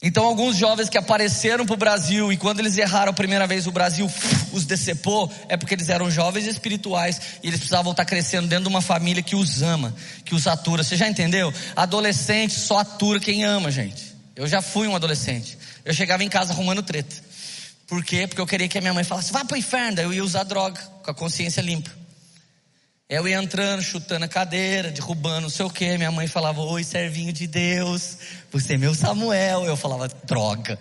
[0.00, 3.66] Então, alguns jovens que apareceram para o Brasil e quando eles erraram a primeira vez,
[3.66, 4.08] o Brasil
[4.52, 8.70] os decepou, é porque eles eram jovens espirituais e eles precisavam estar crescendo dentro de
[8.70, 9.92] uma família que os ama,
[10.24, 10.84] que os atura.
[10.84, 11.52] Você já entendeu?
[11.74, 14.14] Adolescente só atura quem ama, gente.
[14.36, 15.58] Eu já fui um adolescente.
[15.84, 17.16] Eu chegava em casa arrumando treta.
[17.88, 18.28] Por quê?
[18.28, 20.00] Porque eu queria que a minha mãe falasse, vá para o inferno.
[20.00, 21.90] Eu ia usar droga, com a consciência limpa.
[23.08, 25.96] Eu ia entrando, chutando a cadeira, derrubando não sei o que.
[25.96, 28.18] Minha mãe falava, oi, servinho de Deus,
[28.52, 29.64] você é meu Samuel.
[29.64, 30.78] Eu falava, droga,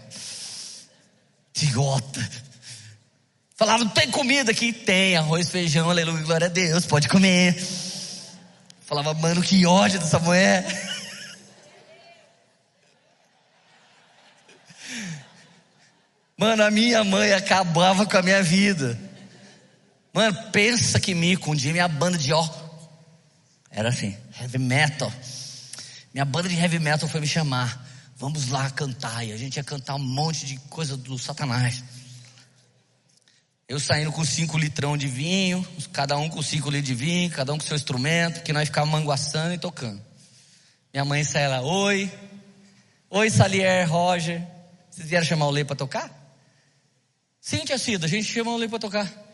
[1.56, 2.30] idiota.
[3.56, 4.74] Falava, não tem comida aqui?
[4.74, 7.56] Tem, arroz, feijão, aleluia, glória a Deus, pode comer.
[8.82, 10.66] Falava, mano, que ódio dessa mulher.
[16.38, 19.07] Mano, a minha mãe acabava com a minha vida.
[20.18, 22.50] Mano, pensa que mico, um dia minha banda de ó.
[23.70, 25.14] Era assim, heavy metal.
[26.12, 27.88] Minha banda de heavy metal foi me chamar.
[28.16, 29.24] Vamos lá cantar.
[29.24, 31.84] E a gente ia cantar um monte de coisa do Satanás.
[33.68, 35.64] Eu saindo com cinco litrão de vinho,
[35.94, 39.00] cada um com cinco litros de vinho, cada um com seu instrumento, que nós ficávamos
[39.00, 40.04] manguaçando e tocando.
[40.92, 42.12] Minha mãe saia lá, oi.
[43.12, 44.42] Oi, Salier, Roger.
[44.90, 46.12] Vocês vieram chamar o Lei para tocar?
[47.40, 49.27] Sim, tia Cida, a gente chama o Lei para tocar.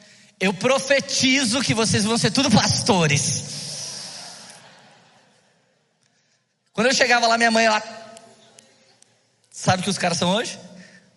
[0.44, 3.46] Eu profetizo que vocês vão ser tudo pastores.
[6.74, 7.82] Quando eu chegava lá, minha mãe lá.
[9.50, 10.60] Sabe o que os caras são hoje?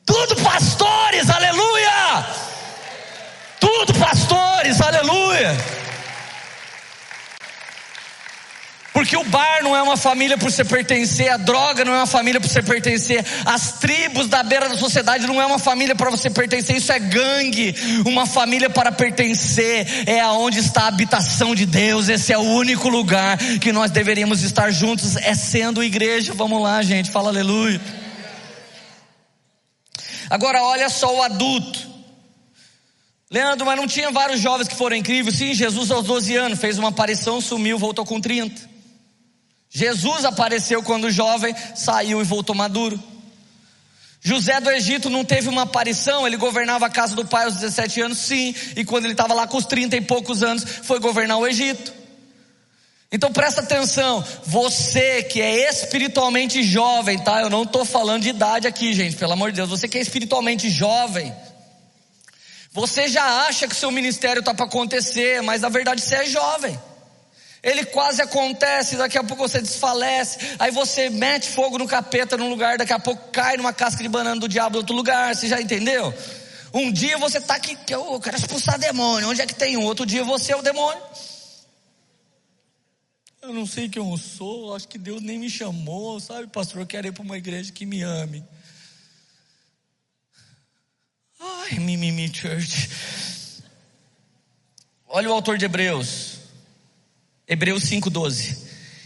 [0.05, 2.25] Tudo pastores, aleluia!
[3.59, 5.57] Tudo pastores, aleluia!
[8.97, 12.07] Porque o bar não é uma família por você pertencer, a droga não é uma
[12.07, 16.09] família por você pertencer, as tribos da beira da sociedade não é uma família para
[16.09, 17.75] você pertencer, isso é gangue.
[18.07, 22.89] Uma família para pertencer é aonde está a habitação de Deus, esse é o único
[22.89, 26.33] lugar que nós deveríamos estar juntos, é sendo igreja.
[26.33, 27.79] Vamos lá, gente, fala aleluia.
[30.31, 31.87] Agora olha só o adulto.
[33.31, 35.37] Leandro, mas não tinha vários jovens que foram incríveis?
[35.37, 38.76] Sim, Jesus aos 12 anos fez uma aparição, sumiu, voltou com 30.
[39.77, 42.99] Jesus apareceu quando jovem, saiu e voltou maduro.
[44.23, 48.01] José do Egito não teve uma aparição, ele governava a casa do pai aos 17
[48.01, 51.37] anos, sim, e quando ele estava lá com os 30 e poucos anos, foi governar
[51.37, 51.93] o Egito.
[53.13, 57.43] Então presta atenção, você que é espiritualmente jovem, tá?
[57.43, 59.69] Eu não estou falando de idade aqui, gente, pelo amor de Deus.
[59.69, 61.37] Você que é espiritualmente jovem,
[62.73, 66.81] você já acha que seu ministério está para acontecer, mas na verdade você é jovem
[67.67, 72.49] ele quase acontece, daqui a pouco você desfalece, aí você mete fogo no capeta num
[72.49, 75.49] lugar, daqui a pouco cai numa casca de banana do diabo em outro lugar, você
[75.49, 76.15] já entendeu?
[76.73, 79.85] Um dia você está aqui, eu quero expulsar demônio, onde é que tem um?
[79.85, 81.03] Outro dia você é o demônio.
[83.43, 86.83] Eu não sei quem eu sou, acho que Deus nem me chamou, sabe, pastor?
[86.83, 88.45] Eu quero ir para uma igreja que me ame.
[91.41, 92.91] Ai, mimimi church.
[95.09, 96.46] Olha o autor de Hebreus.
[97.49, 98.57] Hebreus 5,12.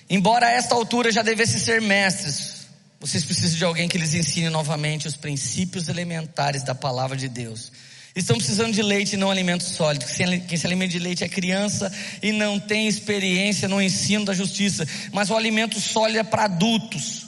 [0.08, 2.66] Embora a esta altura já devesse ser mestres,
[2.98, 7.70] vocês precisam de alguém que lhes ensine novamente os princípios elementares da palavra de Deus.
[8.14, 10.04] Estão precisando de leite e não alimento sólido.
[10.48, 14.86] Quem se alimenta de leite é criança e não tem experiência no ensino da justiça.
[15.12, 17.26] Mas o alimento sólido é para adultos,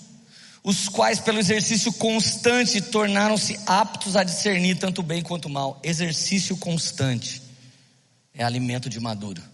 [0.64, 5.80] os quais, pelo exercício constante, tornaram-se aptos a discernir tanto bem quanto mal.
[5.84, 7.42] Exercício constante
[8.34, 9.51] é alimento de maduro.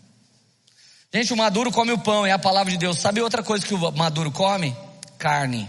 [1.13, 2.99] Gente, o maduro come o pão, é a palavra de Deus.
[2.99, 4.77] Sabe outra coisa que o maduro come?
[5.19, 5.69] Carne.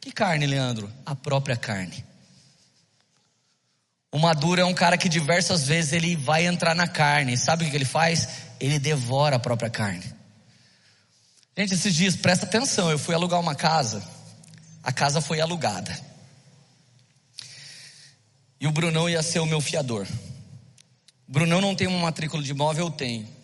[0.00, 0.92] Que carne, Leandro?
[1.06, 2.04] A própria carne.
[4.12, 7.36] O maduro é um cara que diversas vezes ele vai entrar na carne.
[7.36, 8.28] Sabe o que ele faz?
[8.58, 10.04] Ele devora a própria carne.
[11.56, 14.02] Gente, esses dias, presta atenção, eu fui alugar uma casa.
[14.82, 15.96] A casa foi alugada.
[18.60, 20.08] E o Brunão ia ser o meu fiador.
[21.28, 23.39] O Brunão não tem uma matrícula de imóvel, eu tenho.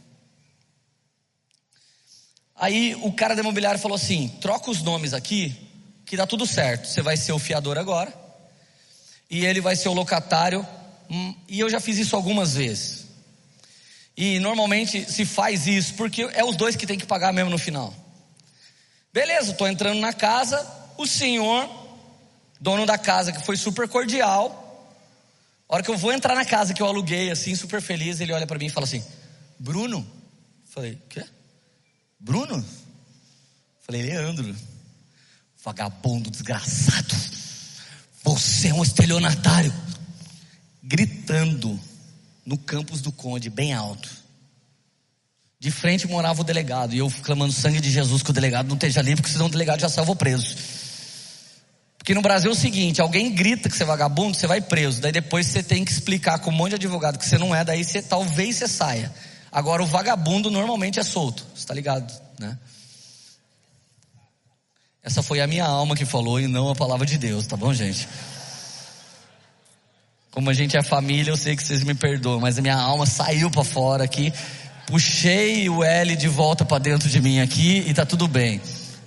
[2.59, 5.55] Aí o cara da imobiliária falou assim: troca os nomes aqui,
[6.05, 6.89] que dá tudo certo.
[6.89, 8.13] Você vai ser o fiador agora,
[9.31, 10.67] e ele vai ser o locatário.
[11.11, 13.07] Hum, e eu já fiz isso algumas vezes.
[14.17, 17.59] E normalmente se faz isso, porque é os dois que tem que pagar mesmo no
[17.59, 17.93] final.
[19.13, 20.67] Beleza, estou entrando na casa,
[20.97, 21.69] o senhor,
[22.59, 24.63] dono da casa, que foi super cordial.
[25.69, 28.33] A hora que eu vou entrar na casa que eu aluguei, assim, super feliz, ele
[28.33, 29.05] olha para mim e fala assim:
[29.59, 30.07] Bruno?
[30.65, 31.25] Falei, quê?
[32.19, 32.65] Bruno?
[33.81, 34.55] Falei, Leandro,
[35.63, 37.15] vagabundo desgraçado,
[38.23, 39.73] você é um estelionatário.
[40.83, 41.79] Gritando
[42.45, 44.09] no campus do Conde, bem alto.
[45.59, 48.77] De frente morava o delegado, e eu clamando sangue de Jesus que o delegado não
[48.77, 50.55] esteja ali, porque senão o delegado já salva preso.
[51.97, 55.01] Porque no Brasil é o seguinte: alguém grita que você é vagabundo, você vai preso.
[55.01, 57.65] Daí depois você tem que explicar com um monte de advogado que você não é,
[57.65, 59.13] daí você, talvez você saia.
[59.57, 62.59] Agora o vagabundo normalmente é solto, está ligado, né?
[65.03, 67.73] Essa foi a minha alma que falou e não a palavra de Deus, tá bom,
[67.73, 68.07] gente?
[70.31, 73.07] Como a gente é família, eu sei que vocês me perdoam, mas a minha alma
[73.07, 74.31] saiu para fora aqui.
[74.89, 78.61] Puxei o L de volta para dentro de mim aqui e tá tudo bem.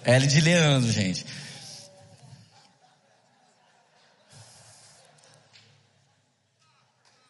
[0.04, 1.28] L de Leandro, gente.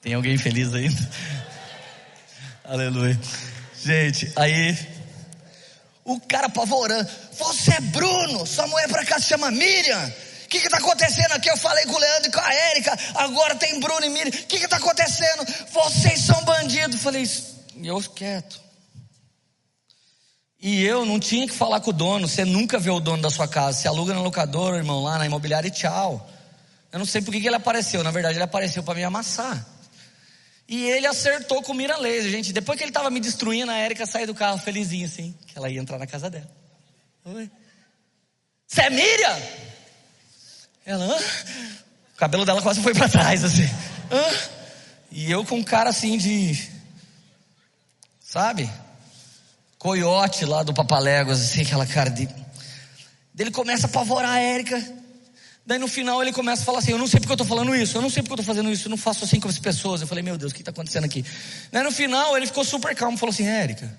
[0.02, 1.10] Tem alguém feliz ainda?
[2.70, 3.20] Aleluia.
[3.84, 4.78] Gente, aí
[6.06, 7.10] o cara apavorando.
[7.34, 10.14] Você é Bruno, sua mulher pra cá se chama Miriam.
[10.46, 11.50] O que está acontecendo aqui?
[11.50, 14.30] Eu falei com o Leandro e com a Érica, agora tem Bruno e Miriam.
[14.30, 15.48] O que está acontecendo?
[15.72, 17.02] Vocês são bandidos.
[17.02, 17.28] Falei,
[17.84, 18.62] eu quieto.
[20.62, 22.28] E eu não tinha que falar com o dono.
[22.28, 23.80] Você nunca vê o dono da sua casa.
[23.80, 26.30] Você aluga na locadora, irmão, lá na imobiliária e tchau.
[26.92, 28.04] Eu não sei por que ele apareceu.
[28.04, 29.79] Na verdade, ele apareceu para me amassar.
[30.70, 32.54] E ele acertou com mira laser, gente.
[32.54, 35.68] Depois que ele estava me destruindo, a Érica saiu do carro felizinha assim, que ela
[35.68, 36.50] ia entrar na casa dela.
[37.26, 37.50] Oi.
[38.68, 39.40] Você é Miriam?
[40.86, 41.18] Ela, Hã?
[42.14, 43.68] o cabelo dela quase foi para trás, assim.
[44.12, 44.50] Hã?
[45.12, 46.70] E eu com um cara assim de,
[48.20, 48.70] sabe?
[49.80, 52.30] Coiote lá do Papaléguas, assim, aquela cara de.
[53.38, 54.78] Ele começa a apavorar a Érica.
[55.70, 57.76] Daí no final ele começa a falar assim: Eu não sei porque eu estou falando
[57.76, 59.60] isso, eu não sei porque eu estou fazendo isso, eu não faço assim com as
[59.60, 60.02] pessoas.
[60.02, 61.24] Eu falei: Meu Deus, o que está acontecendo aqui?
[61.72, 63.96] Daí no final ele ficou super calmo falou assim: Érica,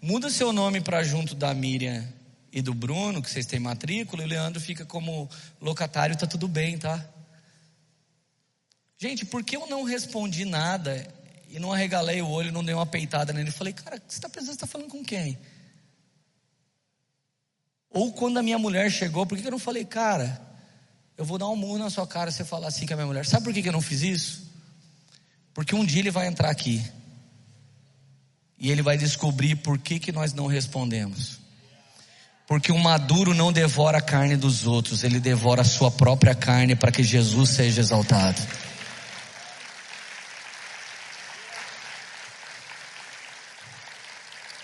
[0.00, 2.06] muda seu nome para junto da Miriam
[2.52, 5.28] e do Bruno, que vocês têm matrícula, e o Leandro fica como
[5.60, 7.04] locatário, tá tudo bem, tá?
[8.96, 11.04] Gente, por que eu não respondi nada
[11.48, 13.48] e não arregalei o olho, não dei uma peitada nele?
[13.48, 15.36] Eu falei: Cara, você está pensando, você está falando com quem?
[17.90, 20.49] Ou quando a minha mulher chegou, por que eu não falei, cara?
[21.20, 23.06] Eu vou dar um murro na sua cara se você falar assim com a minha
[23.06, 23.26] mulher.
[23.26, 24.50] Sabe por que eu não fiz isso?
[25.52, 26.82] Porque um dia ele vai entrar aqui
[28.58, 31.38] e ele vai descobrir por que, que nós não respondemos.
[32.46, 36.74] Porque o maduro não devora a carne dos outros, ele devora a sua própria carne
[36.74, 38.40] para que Jesus seja exaltado.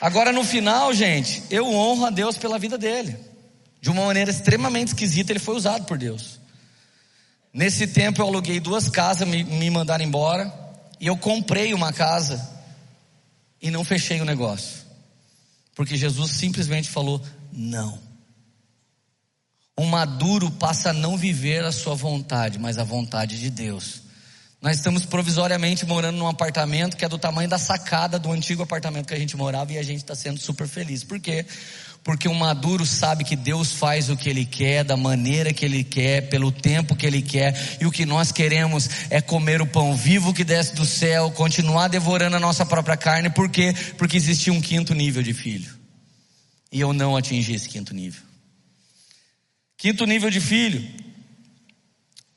[0.00, 3.14] Agora no final, gente, eu honro a Deus pela vida dele.
[3.78, 6.45] De uma maneira extremamente esquisita, ele foi usado por Deus.
[7.56, 10.52] Nesse tempo eu aluguei duas casas, me, me mandaram embora,
[11.00, 12.46] e eu comprei uma casa
[13.62, 14.84] e não fechei o negócio.
[15.74, 17.18] Porque Jesus simplesmente falou:
[17.50, 17.98] não.
[19.78, 24.02] Um maduro passa a não viver a sua vontade, mas a vontade de Deus.
[24.60, 29.06] Nós estamos provisoriamente morando num apartamento que é do tamanho da sacada do antigo apartamento
[29.06, 31.02] que a gente morava e a gente está sendo super feliz.
[31.02, 31.46] Por quê?
[32.06, 35.82] Porque um maduro sabe que Deus faz o que Ele quer, da maneira que Ele
[35.82, 39.96] quer, pelo tempo que Ele quer, e o que nós queremos é comer o pão
[39.96, 43.74] vivo que desce do céu, continuar devorando a nossa própria carne, por quê?
[43.98, 45.68] Porque existia um quinto nível de filho,
[46.70, 48.22] e eu não atingi esse quinto nível.
[49.76, 50.88] Quinto nível de filho,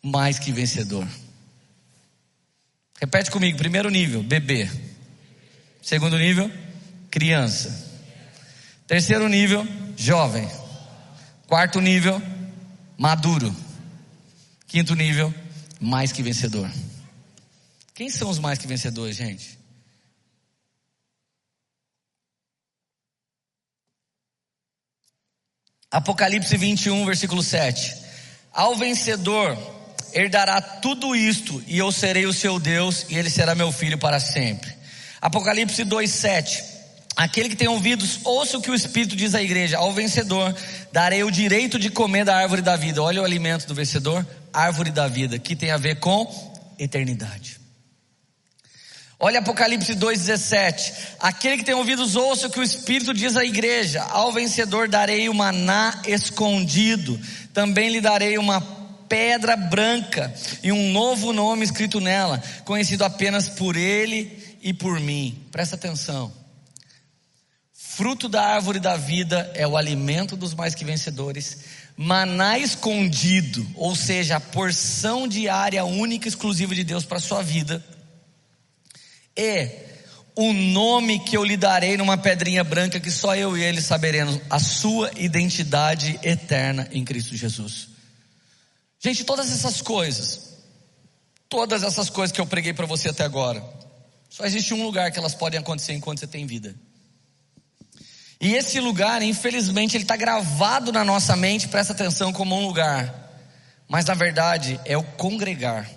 [0.02, 1.08] mais que vencedor.
[3.00, 4.68] Repete comigo: primeiro nível, bebê.
[5.80, 6.52] Segundo nível,
[7.12, 7.89] criança.
[8.90, 9.64] Terceiro nível,
[9.96, 10.50] jovem.
[11.46, 12.20] Quarto nível,
[12.98, 13.56] maduro.
[14.66, 15.32] Quinto nível,
[15.80, 16.68] mais que vencedor.
[17.94, 19.60] Quem são os mais que vencedores, gente?
[25.92, 27.96] Apocalipse 21, versículo 7.
[28.52, 29.56] Ao vencedor
[30.16, 34.20] herdará tudo isto, e eu serei o seu Deus, e ele será meu filho para
[34.20, 34.76] sempre.
[35.22, 36.79] Apocalipse 2, 7.
[37.20, 39.78] Aquele que tem ouvidos, ouça o que o Espírito diz à igreja.
[39.78, 40.56] Ao vencedor,
[40.90, 43.04] darei o direito de comer da árvore da vida.
[43.04, 46.26] Olha o alimento do vencedor, árvore da vida, que tem a ver com
[46.80, 47.60] eternidade.
[49.20, 50.94] Olha Apocalipse 2,17.
[51.20, 54.02] Aquele que tem ouvidos, ouça o que o Espírito diz à igreja.
[54.04, 57.20] Ao vencedor darei o maná escondido.
[57.54, 58.62] Também lhe darei uma
[59.10, 60.34] pedra branca
[60.64, 65.46] e um novo nome escrito nela, conhecido apenas por ele e por mim.
[65.52, 66.39] Presta atenção.
[68.00, 71.58] Fruto da árvore da vida é o alimento dos mais que vencedores.
[71.98, 77.44] Maná escondido, ou seja, a porção diária única e exclusiva de Deus para a sua
[77.44, 77.84] vida.
[79.36, 79.70] E
[80.34, 84.40] o nome que eu lhe darei numa pedrinha branca que só eu e ele saberemos,
[84.50, 87.90] a sua identidade eterna em Cristo Jesus.
[88.98, 90.54] Gente, todas essas coisas,
[91.50, 93.62] todas essas coisas que eu preguei para você até agora,
[94.30, 96.74] só existe um lugar que elas podem acontecer enquanto você tem vida.
[98.42, 103.20] E esse lugar, infelizmente, ele está gravado na nossa mente, presta atenção, como um lugar
[103.90, 105.90] mas na verdade é o congregar.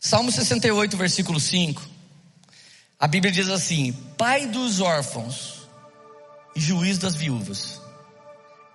[0.00, 1.86] Salmo 68, versículo 5.
[2.98, 5.68] A Bíblia diz assim: Pai dos órfãos
[6.56, 7.82] e juiz das viúvas,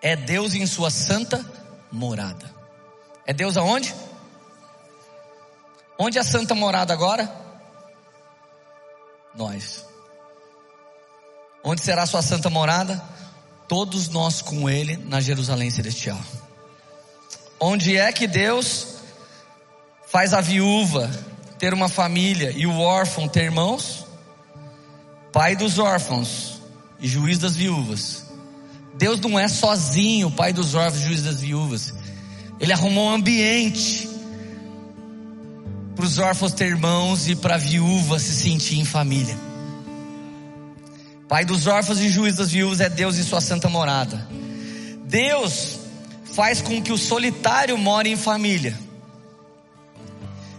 [0.01, 1.43] é Deus em sua santa
[1.91, 2.53] morada.
[3.25, 3.93] É Deus aonde?
[5.97, 7.33] Onde é a santa morada agora?
[9.33, 9.83] Nós.
[11.63, 13.01] Onde será sua santa morada?
[13.67, 16.19] Todos nós com Ele na Jerusalém Celestial.
[17.59, 18.87] Onde é que Deus
[20.11, 21.09] faz a viúva
[21.57, 24.05] ter uma família e o órfão ter irmãos?
[25.31, 26.61] Pai dos órfãos
[26.99, 28.25] e juiz das viúvas.
[28.95, 31.93] Deus não é sozinho, pai dos órfãos e juiz das viúvas.
[32.59, 34.09] Ele arrumou um ambiente
[35.95, 39.52] para os órfãos ter irmãos e para a viúva se sentir em família.
[41.33, 44.27] Pai dos órfãos e juiz das viúvas é Deus em sua santa morada.
[45.05, 45.79] Deus
[46.25, 48.77] faz com que o solitário more em família.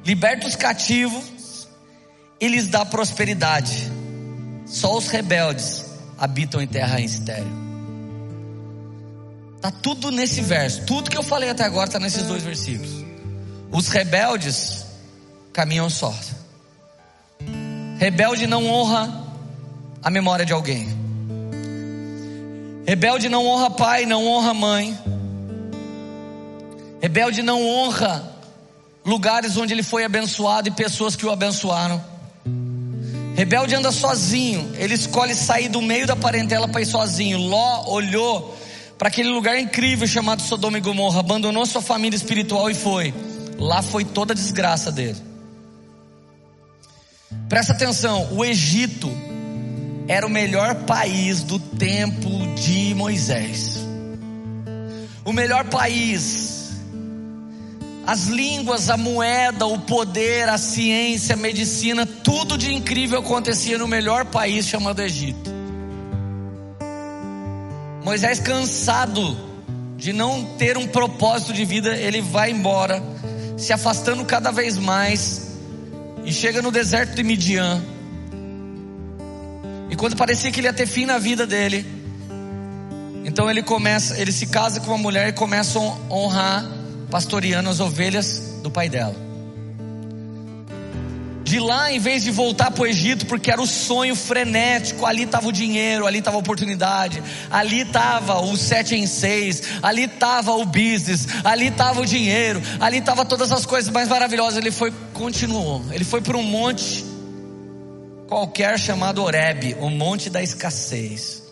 [0.05, 1.69] Liberta os cativos
[2.41, 3.89] e lhes dá prosperidade.
[4.67, 5.85] Só os rebeldes
[6.19, 7.53] habitam em terra estéril.
[9.55, 10.85] Está tudo nesse verso.
[10.87, 13.05] Tudo que eu falei até agora está nesses dois versículos.
[13.71, 14.85] Os rebeldes
[15.53, 16.13] caminham só.
[17.97, 19.24] Rebelde não honra
[20.05, 20.87] a memória de alguém.
[22.87, 24.99] Rebelde não honra pai, não honra mãe.
[27.01, 28.23] Rebelde não honra
[29.05, 32.05] lugares onde ele foi abençoado e pessoas que o abençoaram.
[33.35, 37.39] Rebelde anda sozinho, ele escolhe sair do meio da parentela para ir sozinho.
[37.39, 38.55] Ló olhou
[38.99, 43.13] para aquele lugar incrível chamado Sodoma e Gomorra, abandonou sua família espiritual e foi.
[43.59, 45.17] Lá foi toda a desgraça dele.
[47.49, 49.11] Presta atenção, o Egito
[50.07, 53.79] era o melhor país do tempo de Moisés.
[55.25, 56.55] O melhor país
[58.07, 63.89] as línguas, a moeda, o poder, a ciência, a medicina, tudo de incrível acontecia no
[63.89, 65.51] melhor país chamado Egito.
[68.05, 69.37] Moisés, cansado
[69.97, 73.03] de não ter um propósito de vida, ele vai embora,
[73.57, 75.57] se afastando cada vez mais,
[76.27, 77.83] e chega no deserto de Midian.
[79.91, 81.87] E quando parecia que ele ia ter fim na vida dele,
[83.25, 86.65] então ele começa, ele se casa com uma mulher e começa a honrar
[87.11, 89.15] pastoreando as ovelhas do pai dela.
[91.45, 95.25] De lá, em vez de voltar para o Egito, porque era o sonho frenético, ali
[95.25, 100.53] estava o dinheiro, ali estava a oportunidade, ali estava o sete em seis, ali estava
[100.53, 104.57] o business, ali estava o dinheiro, ali estava todas as coisas mais maravilhosas.
[104.57, 107.05] Ele foi, continuou, ele foi para um monte
[108.35, 111.45] qualquer chamado Oreb, o monte da escassez.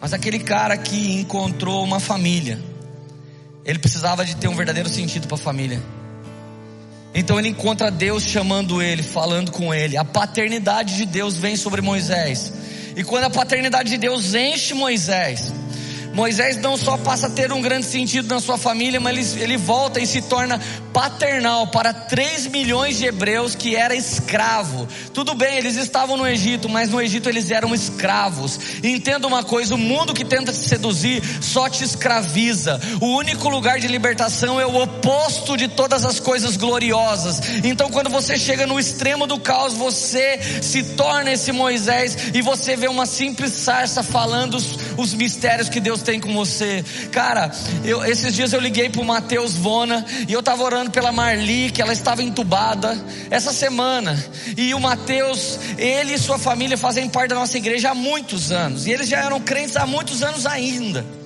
[0.00, 2.58] Mas aquele cara que encontrou uma família,
[3.64, 5.80] ele precisava de ter um verdadeiro sentido para a família.
[7.14, 9.96] Então ele encontra Deus chamando ele, falando com ele.
[9.96, 12.52] A paternidade de Deus vem sobre Moisés.
[12.96, 15.52] E quando a paternidade de Deus enche Moisés,
[16.14, 19.56] Moisés não só passa a ter um grande sentido na sua família, mas ele, ele
[19.56, 20.60] volta e se torna
[20.92, 24.86] paternal para 3 milhões de hebreus que era escravo.
[25.12, 28.60] Tudo bem, eles estavam no Egito, mas no Egito eles eram escravos.
[28.82, 32.80] entenda uma coisa: o mundo que tenta te seduzir só te escraviza.
[33.00, 37.40] O único lugar de libertação é o oposto de todas as coisas gloriosas.
[37.64, 42.76] Então, quando você chega no extremo do caos, você se torna esse Moisés e você
[42.76, 46.84] vê uma simples sarça falando os, os mistérios que Deus tem com você.
[47.10, 47.50] Cara,
[47.84, 51.70] eu, esses dias eu liguei para o Matheus Vona e eu estava orando pela Marli,
[51.70, 52.96] que ela estava entubada
[53.30, 54.22] essa semana.
[54.56, 58.86] E o Matheus, ele e sua família fazem parte da nossa igreja há muitos anos.
[58.86, 61.23] E eles já eram crentes há muitos anos ainda.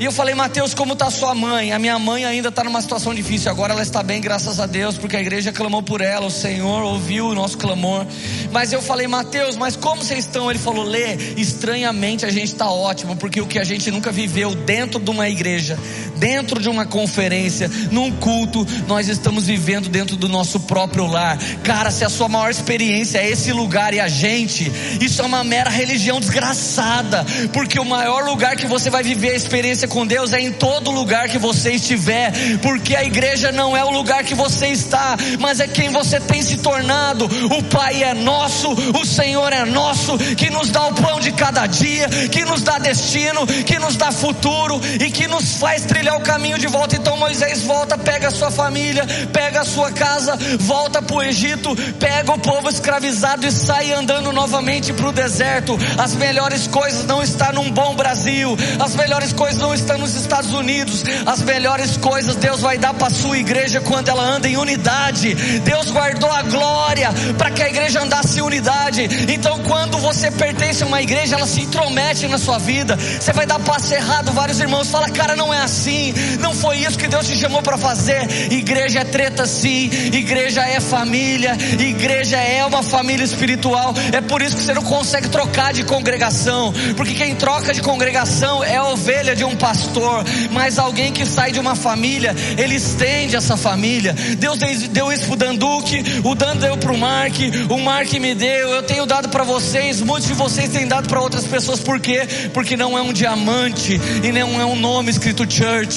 [0.00, 1.74] E eu falei, Mateus, como está sua mãe?
[1.74, 3.50] A minha mãe ainda está numa situação difícil.
[3.50, 6.24] Agora ela está bem, graças a Deus, porque a igreja clamou por ela.
[6.24, 8.06] O Senhor ouviu o nosso clamor.
[8.50, 10.48] Mas eu falei, Mateus, mas como vocês estão?
[10.48, 14.54] Ele falou, Lê, estranhamente a gente está ótimo, porque o que a gente nunca viveu
[14.54, 15.78] dentro de uma igreja,
[16.20, 21.38] dentro de uma conferência, num culto, nós estamos vivendo dentro do nosso próprio lar.
[21.64, 24.70] Cara, se a sua maior experiência é esse lugar e a gente,
[25.00, 27.24] isso é uma mera religião desgraçada,
[27.54, 30.90] porque o maior lugar que você vai viver a experiência com Deus é em todo
[30.90, 35.58] lugar que você estiver, porque a igreja não é o lugar que você está, mas
[35.58, 37.24] é quem você tem se tornado.
[37.24, 41.66] O Pai é nosso, o Senhor é nosso, que nos dá o pão de cada
[41.66, 46.20] dia, que nos dá destino, que nos dá futuro e que nos faz trilhar o
[46.20, 46.96] caminho de volta.
[46.96, 51.74] Então Moisés volta, pega a sua família, pega a sua casa, volta para o Egito,
[51.98, 55.78] pega o povo escravizado e sai andando novamente para o deserto.
[55.98, 60.52] As melhores coisas não estão num bom Brasil, as melhores coisas não está nos Estados
[60.52, 65.34] Unidos, as melhores coisas Deus vai dar para sua igreja quando ela anda em unidade.
[65.60, 69.08] Deus guardou a glória para que a igreja andasse em unidade.
[69.28, 72.96] Então, quando você pertence a uma igreja, ela se intromete na sua vida.
[72.96, 75.99] Você vai dar passo errado, vários irmãos fala, cara, não é assim.
[76.40, 78.28] Não foi isso que Deus te chamou para fazer.
[78.50, 83.94] Igreja é treta sim, igreja é família, igreja é uma família espiritual.
[84.12, 88.62] É por isso que você não consegue trocar de congregação, porque quem troca de congregação
[88.62, 93.56] é ovelha de um pastor, mas alguém que sai de uma família, ele estende essa
[93.56, 94.14] família.
[94.38, 97.34] Deus deu isso pro Danduque, o Dan deu pro Mark,
[97.68, 101.20] o Mark me deu, eu tenho dado para vocês, muitos de vocês têm dado para
[101.20, 102.26] outras pessoas, por quê?
[102.52, 105.89] Porque não é um diamante e não é um nome escrito church,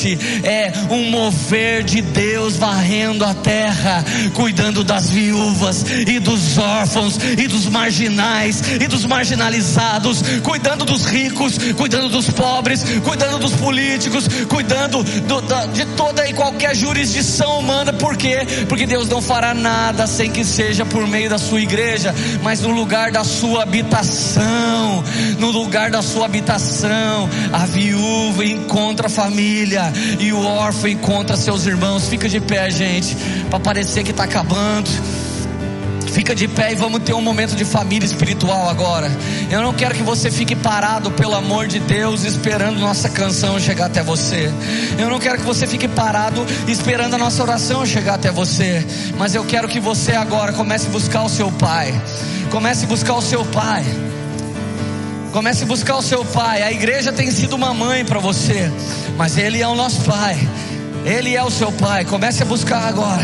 [0.44, 4.04] é um mover de Deus varrendo a terra,
[4.34, 11.58] cuidando das viúvas e dos órfãos e dos marginais e dos marginalizados, cuidando dos ricos,
[11.78, 17.94] cuidando dos pobres, cuidando dos políticos, cuidando do, da, de toda e qualquer jurisdição humana.
[17.94, 18.40] Por quê?
[18.68, 22.72] Porque Deus não fará nada sem que seja por meio da sua igreja, mas no
[22.72, 25.04] lugar da sua habitação,
[25.40, 29.73] no lugar da sua habitação, a viúva encontra a família
[30.20, 32.08] e o órfão encontra seus irmãos.
[32.08, 33.16] Fica de pé, gente,
[33.50, 34.90] para parecer que está acabando.
[36.14, 39.12] Fica de pé e vamos ter um momento de família espiritual agora.
[39.50, 43.88] Eu não quero que você fique parado, pelo amor de Deus, esperando nossa canção chegar
[43.88, 44.52] até você.
[45.00, 48.86] Eu não quero que você fique parado esperando a nossa oração chegar até você.
[49.18, 52.00] Mas eu quero que você agora comece a buscar o seu pai.
[52.52, 53.84] Comece a buscar o seu pai.
[55.34, 56.62] Comece a buscar o seu pai.
[56.62, 58.72] A igreja tem sido uma mãe para você,
[59.18, 60.38] mas ele é o nosso pai.
[61.04, 62.06] Ele é o seu pai.
[62.06, 63.24] Comece a buscar agora.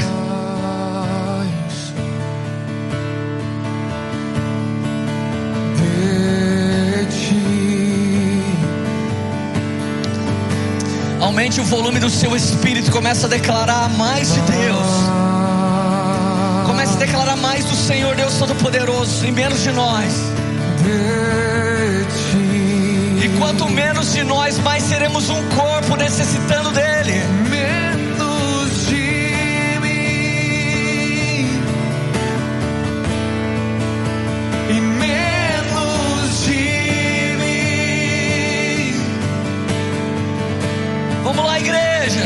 [11.22, 12.91] Aumente o volume do seu espírito.
[12.91, 14.88] Começa a declarar mais de Deus.
[16.65, 20.11] Comece a declarar mais do Senhor Deus Todo-Poderoso e menos de nós.
[23.40, 27.22] Quanto menos de nós, mais seremos um corpo necessitando dele.
[27.49, 31.48] Menos de mim
[34.70, 38.94] e menos de mim
[41.24, 42.26] Vamos lá, igreja.